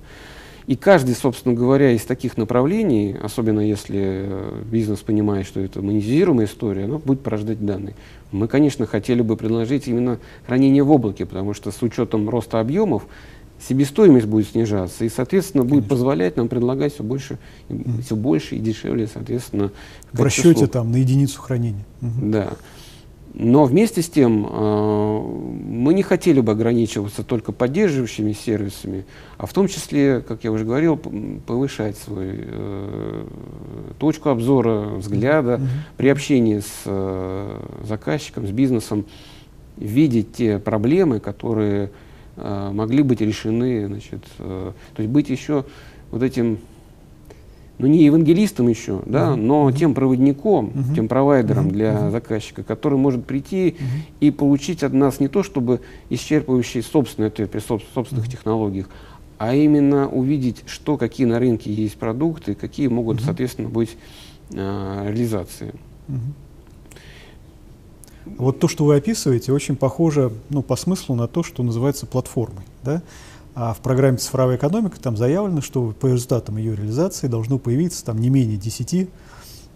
И 0.70 0.76
каждый, 0.76 1.16
собственно 1.16 1.52
говоря, 1.52 1.90
из 1.90 2.02
таких 2.02 2.36
направлений, 2.36 3.16
особенно 3.20 3.58
если 3.58 3.98
э, 3.98 4.62
бизнес 4.70 5.00
понимает, 5.00 5.44
что 5.44 5.58
это 5.58 5.82
монетизируемая 5.82 6.46
история, 6.46 6.84
она 6.84 6.98
будет 6.98 7.22
порождать 7.22 7.66
данные. 7.66 7.96
Мы, 8.30 8.46
конечно, 8.46 8.86
хотели 8.86 9.20
бы 9.20 9.36
предложить 9.36 9.88
именно 9.88 10.20
хранение 10.46 10.84
в 10.84 10.92
облаке, 10.92 11.26
потому 11.26 11.54
что 11.54 11.72
с 11.72 11.82
учетом 11.82 12.28
роста 12.28 12.60
объемов 12.60 13.02
себестоимость 13.58 14.26
будет 14.26 14.46
снижаться, 14.50 15.04
и, 15.04 15.08
соответственно, 15.08 15.64
будет 15.64 15.70
Конечно. 15.70 15.88
позволять 15.88 16.36
нам 16.36 16.46
предлагать 16.46 16.94
все 16.94 17.02
больше, 17.02 17.38
mm. 17.68 18.02
все 18.02 18.14
больше 18.14 18.54
и 18.54 18.60
дешевле, 18.60 19.08
соответственно. 19.12 19.72
В 20.12 20.22
расчете 20.22 20.50
услуг. 20.50 20.70
там 20.70 20.92
на 20.92 20.98
единицу 20.98 21.40
хранения. 21.40 21.84
Mm 22.00 22.30
Да. 22.30 22.52
Но 23.32 23.64
вместе 23.64 24.02
с 24.02 24.08
тем 24.08 24.44
э, 24.44 25.20
мы 25.64 25.94
не 25.94 26.02
хотели 26.02 26.40
бы 26.40 26.52
ограничиваться 26.52 27.22
только 27.22 27.52
поддерживающими 27.52 28.32
сервисами, 28.32 29.04
а 29.38 29.46
в 29.46 29.52
том 29.52 29.68
числе, 29.68 30.20
как 30.20 30.42
я 30.42 30.50
уже 30.50 30.64
говорил, 30.64 30.96
повышать 30.96 31.96
свою 31.96 32.34
э, 32.36 33.24
точку 33.98 34.30
обзора, 34.30 34.96
взгляда 34.96 35.60
при 35.96 36.08
общении 36.08 36.58
с 36.58 36.82
э, 36.86 37.60
заказчиком, 37.84 38.48
с 38.48 38.50
бизнесом, 38.50 39.06
видеть 39.76 40.32
те 40.32 40.58
проблемы, 40.58 41.20
которые 41.20 41.90
могли 42.36 43.02
быть 43.02 43.20
решены, 43.20 43.86
значит, 43.86 44.24
то 44.38 44.74
есть 44.96 45.10
быть 45.10 45.28
еще 45.28 45.64
вот 46.10 46.22
этим 46.22 46.58
ну 47.80 47.86
не 47.86 48.04
евангелистом 48.04 48.68
еще, 48.68 49.00
да, 49.06 49.30
uh-huh. 49.30 49.36
но 49.36 49.72
тем 49.72 49.94
проводником, 49.94 50.70
uh-huh. 50.74 50.94
тем 50.94 51.08
провайдером 51.08 51.68
uh-huh. 51.68 51.72
для 51.72 51.92
uh-huh. 51.92 52.10
заказчика, 52.10 52.62
который 52.62 52.98
может 52.98 53.24
прийти 53.24 53.70
uh-huh. 53.70 53.76
и 54.20 54.30
получить 54.30 54.82
от 54.82 54.92
нас 54.92 55.18
не 55.18 55.28
то, 55.28 55.42
чтобы 55.42 55.80
исчерпывающий 56.10 56.82
собственный 56.82 57.28
ответ 57.28 57.50
при 57.50 57.60
собственных 57.60 58.26
uh-huh. 58.26 58.30
технологиях, 58.30 58.90
а 59.38 59.54
именно 59.54 60.08
увидеть, 60.08 60.62
что, 60.66 60.98
какие 60.98 61.26
на 61.26 61.38
рынке 61.38 61.72
есть 61.72 61.96
продукты, 61.96 62.54
какие 62.54 62.88
могут, 62.88 63.18
uh-huh. 63.18 63.24
соответственно, 63.24 63.68
быть 63.70 63.96
э, 64.52 65.06
реализации. 65.08 65.72
Uh-huh. 66.08 66.18
Вот 68.36 68.60
то, 68.60 68.68
что 68.68 68.84
вы 68.84 68.96
описываете, 68.96 69.52
очень 69.52 69.76
похоже 69.76 70.32
ну, 70.50 70.62
по 70.62 70.76
смыслу 70.76 71.14
на 71.14 71.26
то, 71.26 71.42
что 71.42 71.62
называется 71.62 72.06
платформой. 72.06 72.64
Да? 72.84 73.02
А 73.62 73.74
в 73.74 73.80
программе 73.80 74.16
«Цифровая 74.16 74.56
экономика» 74.56 74.98
там 74.98 75.18
заявлено, 75.18 75.60
что 75.60 75.88
по 76.00 76.06
результатам 76.06 76.56
ее 76.56 76.74
реализации 76.74 77.26
должно 77.26 77.58
появиться 77.58 78.02
там 78.02 78.16
не 78.16 78.30
менее 78.30 78.56
10 78.56 79.10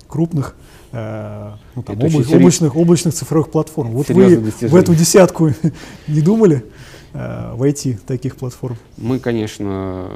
крупных 0.08 0.56
э, 0.92 1.50
ну, 1.74 1.82
там, 1.82 1.96
облач, 1.96 2.32
облачных, 2.32 2.76
облачных 2.76 3.12
цифровых 3.12 3.50
платформ. 3.50 3.90
Вот 3.90 4.08
вы 4.08 4.36
достижение. 4.38 4.68
в 4.70 4.74
эту 4.74 4.94
десятку 4.94 5.50
не 6.08 6.22
думали 6.22 6.64
э, 7.12 7.52
войти 7.56 7.98
таких 8.06 8.36
платформ? 8.36 8.78
Мы, 8.96 9.18
конечно, 9.18 10.08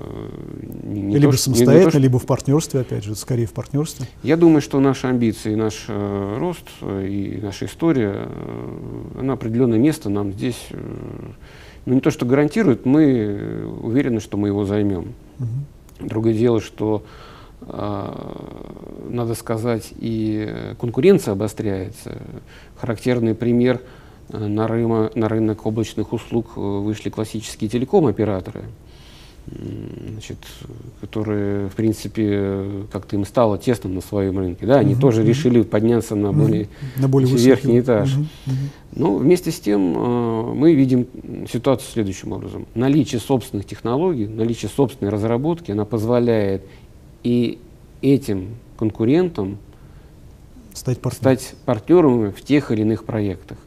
не 0.85 1.19
либо 1.19 1.33
то, 1.33 1.39
самостоятельно, 1.39 1.85
не 1.85 1.91
то, 1.91 1.99
либо 1.99 2.19
в 2.19 2.25
партнерстве, 2.25 2.81
опять 2.81 3.05
же, 3.05 3.15
скорее 3.17 3.45
в 3.45 3.53
партнерстве. 3.53 4.07
Я 4.23 4.39
думаю, 4.39 4.63
что 4.63 4.81
наши 4.81 5.09
амбиции, 5.09 5.55
наш 5.55 5.85
э, 5.89 6.37
рост 6.39 6.65
и 6.81 7.39
наша 7.43 7.67
история, 7.67 8.15
э, 8.15 9.19
она 9.21 9.35
определенное 9.35 9.79
место 9.79 10.09
нам 10.09 10.33
здесь 10.33 10.69
э, 10.71 10.79
ну 11.87 11.95
не 11.95 12.01
то, 12.01 12.11
что 12.11 12.27
гарантирует, 12.27 12.87
мы 12.87 13.67
уверены, 13.83 14.21
что 14.21 14.37
мы 14.37 14.49
его 14.49 14.65
займем. 14.65 15.15
Угу. 15.39 16.07
Другое 16.09 16.35
дело, 16.35 16.61
что 16.61 17.05
э, 17.63 18.35
надо 19.09 19.35
сказать, 19.35 19.93
и 19.99 20.75
конкуренция 20.81 21.33
обостряется. 21.33 22.19
Характерный 22.77 23.35
пример 23.35 23.81
на, 24.29 24.69
рыма, 24.69 25.11
на 25.15 25.29
рынок 25.29 25.67
облачных 25.67 26.13
услуг 26.13 26.57
вышли 26.57 27.11
классические 27.11 27.71
телеком-операторы 27.71 28.65
значит, 30.13 30.39
которые, 31.01 31.69
в 31.69 31.75
принципе, 31.75 32.87
как-то 32.93 33.17
им 33.17 33.25
стало 33.25 33.59
тесно 33.59 33.89
на 33.91 34.01
своем 34.01 34.39
рынке. 34.39 34.67
Да, 34.67 34.79
они 34.79 34.95
uh-huh, 34.95 35.01
тоже 35.01 35.23
uh-huh. 35.23 35.29
решили 35.29 35.63
подняться 35.63 36.15
на 36.15 36.33
более, 36.33 36.69
на 36.97 37.09
более 37.09 37.35
верхний 37.35 37.81
этаж. 37.81 38.17
Uh-huh, 38.17 38.27
uh-huh. 38.47 38.53
Но 38.97 39.17
вместе 39.17 39.51
с 39.51 39.61
тем 39.61 39.95
э, 39.97 40.55
мы 40.55 40.75
видим 40.75 41.07
ситуацию 41.51 41.89
следующим 41.93 42.33
образом. 42.33 42.67
Наличие 42.75 43.21
собственных 43.21 43.67
технологий, 43.67 44.27
наличие 44.27 44.71
собственной 44.71 45.11
разработки, 45.11 45.71
она 45.71 45.85
позволяет 45.85 46.63
и 47.23 47.59
этим 48.03 48.57
конкурентам 48.79 49.59
стать, 50.73 51.01
партнер. 51.01 51.21
стать 51.21 51.55
партнерами 51.65 52.31
в 52.31 52.43
тех 52.43 52.71
или 52.71 52.83
иных 52.83 53.05
проектах. 53.05 53.59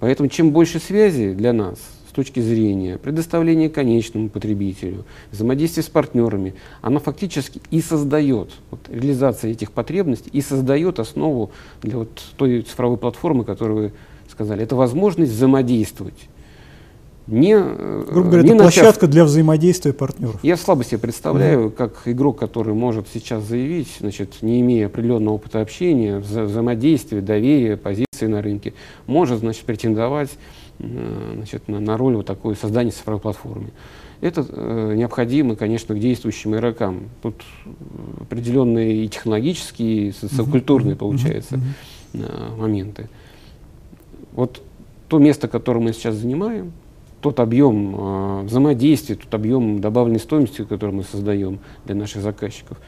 Поэтому 0.00 0.28
чем 0.28 0.50
больше 0.50 0.80
связи 0.80 1.32
для 1.32 1.52
нас, 1.52 1.78
с 2.12 2.14
точки 2.14 2.40
зрения 2.40 2.98
предоставления 2.98 3.70
конечному 3.70 4.28
потребителю, 4.28 5.06
взаимодействия 5.30 5.82
с 5.82 5.88
партнерами, 5.88 6.54
она 6.82 7.00
фактически 7.00 7.62
и 7.70 7.80
создает, 7.80 8.50
вот, 8.70 8.80
реализация 8.90 9.50
этих 9.50 9.72
потребностей, 9.72 10.28
и 10.30 10.42
создает 10.42 10.98
основу 10.98 11.52
для 11.80 11.96
вот 11.96 12.22
той 12.36 12.60
цифровой 12.62 12.98
платформы, 12.98 13.44
которую 13.44 13.78
вы 13.78 13.92
сказали, 14.30 14.62
это 14.62 14.76
возможность 14.76 15.32
взаимодействовать. 15.32 16.28
Не, 17.26 17.54
э, 17.54 18.04
Грубо 18.10 18.28
говоря, 18.28 18.42
не 18.42 18.50
это 18.50 18.64
начав... 18.64 18.82
площадка 18.82 19.06
для 19.06 19.24
взаимодействия 19.24 19.94
партнеров. 19.94 20.38
Я 20.42 20.58
слабо 20.58 20.84
себе 20.84 20.98
представляю, 20.98 21.68
mm 21.68 21.70
как 21.70 22.02
игрок, 22.04 22.38
который 22.38 22.74
может 22.74 23.06
сейчас 23.12 23.44
заявить, 23.44 23.88
значит, 24.00 24.42
не 24.42 24.60
имея 24.60 24.86
определенного 24.86 25.34
опыта 25.34 25.60
общения, 25.62 26.18
вза 26.18 26.42
взаимодействия, 26.42 27.22
доверия, 27.22 27.78
позиции 27.78 28.26
на 28.26 28.42
рынке, 28.42 28.74
может 29.06 29.38
значит, 29.38 29.64
претендовать 29.64 30.30
значит, 30.82 31.68
на, 31.68 31.80
на 31.80 31.96
роль 31.96 32.16
вот 32.16 32.26
такой 32.26 32.56
создания 32.56 32.90
цифровой 32.90 33.20
платформы. 33.20 33.70
Это 34.20 34.46
э, 34.48 34.94
необходимо, 34.96 35.56
конечно, 35.56 35.94
к 35.94 35.98
действующим 35.98 36.54
игрокам. 36.54 37.08
Тут 37.22 37.42
определенные 38.20 39.04
и 39.04 39.08
технологические, 39.08 40.08
и 40.08 40.12
социокультурные, 40.12 40.94
получается, 40.94 41.60
э, 42.14 42.18
моменты. 42.56 43.08
Вот 44.32 44.62
то 45.08 45.18
место, 45.18 45.48
которое 45.48 45.80
мы 45.80 45.92
сейчас 45.92 46.14
занимаем, 46.14 46.72
тот 47.20 47.40
объем 47.40 47.96
э, 47.96 48.42
взаимодействия, 48.42 49.16
тот 49.16 49.34
объем 49.34 49.80
добавленной 49.80 50.20
стоимости, 50.20 50.64
который 50.64 50.94
мы 50.94 51.02
создаем 51.02 51.58
для 51.84 51.96
наших 51.96 52.22
заказчиков, 52.22 52.78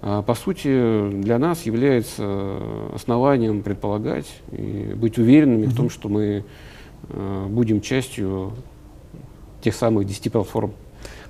э, 0.00 0.22
по 0.26 0.34
сути, 0.34 1.10
для 1.20 1.38
нас 1.38 1.66
является 1.66 2.58
основанием 2.94 3.62
предполагать 3.62 4.26
и 4.50 4.94
быть 4.96 5.18
уверенными 5.18 5.66
mm-hmm. 5.66 5.70
в 5.70 5.76
том, 5.76 5.90
что 5.90 6.08
мы 6.08 6.22
э, 6.22 6.42
будем 7.08 7.80
частью 7.80 8.52
тех 9.62 9.74
самых 9.74 10.06
10 10.06 10.32
платформ. 10.32 10.72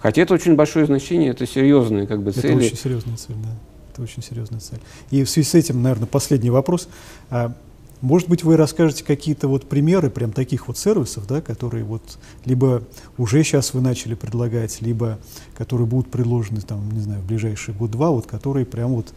Хотя 0.00 0.22
это 0.22 0.34
очень 0.34 0.56
большое 0.56 0.86
значение, 0.86 1.30
это 1.30 1.46
серьезные 1.46 2.06
как 2.06 2.22
бы, 2.22 2.32
цели. 2.32 2.54
Это 2.54 2.64
очень 2.64 2.76
серьезная 2.76 3.16
цель, 3.16 3.36
да. 3.36 3.50
Это 3.92 4.02
очень 4.02 4.22
серьезная 4.22 4.60
цель. 4.60 4.80
И 5.10 5.24
в 5.24 5.30
связи 5.30 5.48
с 5.48 5.54
этим, 5.54 5.82
наверное, 5.82 6.06
последний 6.06 6.50
вопрос. 6.50 6.88
А, 7.28 7.54
может 8.00 8.28
быть, 8.28 8.42
вы 8.42 8.56
расскажете 8.56 9.04
какие-то 9.04 9.46
вот 9.46 9.68
примеры 9.68 10.08
прям 10.08 10.32
таких 10.32 10.68
вот 10.68 10.78
сервисов, 10.78 11.26
да, 11.26 11.42
которые 11.42 11.84
вот 11.84 12.18
либо 12.46 12.82
уже 13.18 13.44
сейчас 13.44 13.74
вы 13.74 13.82
начали 13.82 14.14
предлагать, 14.14 14.80
либо 14.80 15.18
которые 15.54 15.86
будут 15.86 16.10
предложены 16.10 16.62
там, 16.62 16.90
не 16.92 17.00
знаю, 17.00 17.20
в 17.20 17.26
ближайший 17.26 17.74
год-два, 17.74 18.10
вот 18.10 18.26
которые 18.26 18.64
прям 18.64 18.94
вот 18.94 19.12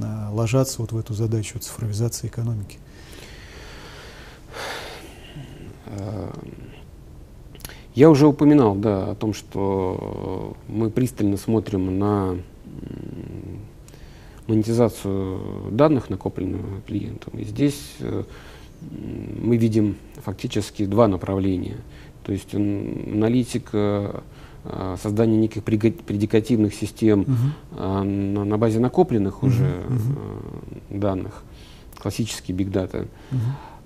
а, 0.00 0.30
ложатся 0.32 0.76
вот 0.80 0.92
в 0.92 0.96
эту 0.96 1.12
задачу 1.12 1.58
цифровизации 1.58 2.28
экономики. 2.28 2.78
А, 5.79 5.79
я 7.94 8.10
уже 8.10 8.26
упоминал, 8.26 8.74
да, 8.74 9.10
о 9.10 9.14
том, 9.14 9.34
что 9.34 10.56
мы 10.68 10.90
пристально 10.90 11.36
смотрим 11.36 11.98
на 11.98 12.38
монетизацию 14.46 15.70
данных, 15.70 16.10
накопленных 16.10 16.84
клиентом. 16.86 17.38
И 17.38 17.44
здесь 17.44 17.96
э, 18.00 18.24
мы 18.80 19.56
видим 19.56 19.96
фактически 20.16 20.86
два 20.86 21.08
направления. 21.08 21.78
То 22.24 22.32
есть 22.32 22.54
аналитика 22.54 24.22
э, 24.64 24.96
создание 25.00 25.38
неких 25.38 25.62
предикативных 25.64 26.74
систем 26.74 27.22
uh-huh. 27.22 28.04
на, 28.04 28.44
на 28.44 28.58
базе 28.58 28.80
накопленных 28.80 29.42
uh-huh. 29.42 29.46
уже 29.46 29.64
uh-huh. 29.64 30.98
данных, 30.98 31.42
классический 31.98 32.52
big 32.52 32.70
data. 32.70 33.06
Uh-huh. 33.30 33.38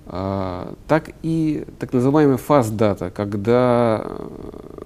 А, 0.07 0.75
так 0.87 1.11
и 1.23 1.65
так 1.79 1.91
называемая 1.93 2.37
data, 2.37 3.09
когда 3.09 4.05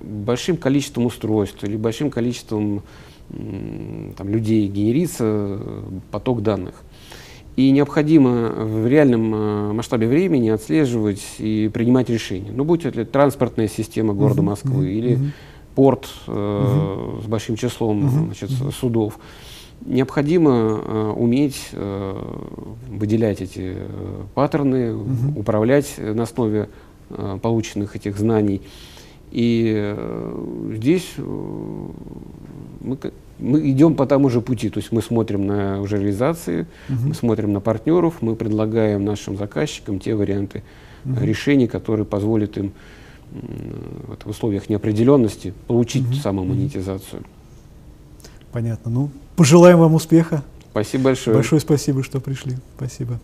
большим 0.02 0.56
количеством 0.56 1.06
устройств 1.06 1.64
или 1.64 1.76
большим 1.76 2.10
количеством 2.10 2.84
там, 3.30 4.30
людей 4.30 4.68
генерится 4.68 5.60
поток 6.12 6.42
данных. 6.42 6.76
И 7.58 7.72
необходимо 7.72 8.48
в 8.48 8.88
реальном 8.88 9.36
э, 9.36 9.74
масштабе 9.74 10.08
времени 10.08 10.48
отслеживать 10.48 11.22
и 11.40 11.70
принимать 11.74 12.10
решения. 12.10 12.52
Ну, 12.54 12.64
будь 12.64 12.86
это 12.86 13.04
транспортная 13.04 13.68
система 13.68 14.14
города 14.14 14.42
Москвы 14.42 14.94
или 14.94 15.20
порт 15.76 16.08
э, 16.28 17.20
с 17.22 17.28
большим 17.28 17.58
числом 17.58 18.10
значит, 18.10 18.52
судов 18.80 19.20
необходимо 19.86 20.52
э, 20.52 21.14
уметь 21.16 21.70
э, 21.74 22.36
выделять 22.90 23.42
эти 23.42 23.76
э, 23.76 24.24
паттерны, 24.36 24.96
угу. 24.96 25.40
управлять 25.40 25.96
на 25.98 26.24
основе 26.24 26.70
э, 27.10 27.40
полученных 27.42 27.96
этих 27.96 28.18
знаний. 28.18 28.62
И 29.32 29.74
э, 29.76 30.74
здесь 30.76 31.14
э, 31.18 31.22
мы, 32.82 32.98
мы 33.40 33.72
идем 33.72 33.96
по 33.96 34.06
тому 34.06 34.30
же 34.30 34.42
пути, 34.42 34.70
то 34.70 34.80
есть 34.80 34.92
мы 34.92 35.02
смотрим 35.02 35.46
на 35.46 35.82
уже 35.82 35.98
реализации, 35.98 36.68
угу. 36.90 37.10
мы 37.10 37.14
смотрим 37.14 37.54
на 37.54 37.60
партнеров, 37.60 38.16
мы 38.22 38.36
предлагаем 38.36 39.06
нашим 39.06 39.38
заказчикам 39.38 40.00
те 40.00 40.16
варианты 40.16 40.64
угу. 41.06 41.24
решений, 41.24 41.68
которые 41.68 42.06
позволят 42.06 42.58
им 42.58 42.72
в 44.26 44.30
условиях 44.30 44.70
неопределенности 44.70 45.54
получить 45.68 46.06
угу. 46.06 46.16
самомонетизацию. 46.16 47.24
Понятно. 48.52 48.90
Ну, 48.90 49.10
пожелаем 49.40 49.78
вам 49.80 49.96
успеха. 49.96 50.44
Спасибо 50.72 51.06
большое. 51.06 51.34
Большое 51.34 51.62
спасибо, 51.62 52.04
что 52.04 52.20
пришли. 52.20 52.58
Спасибо. 52.76 53.22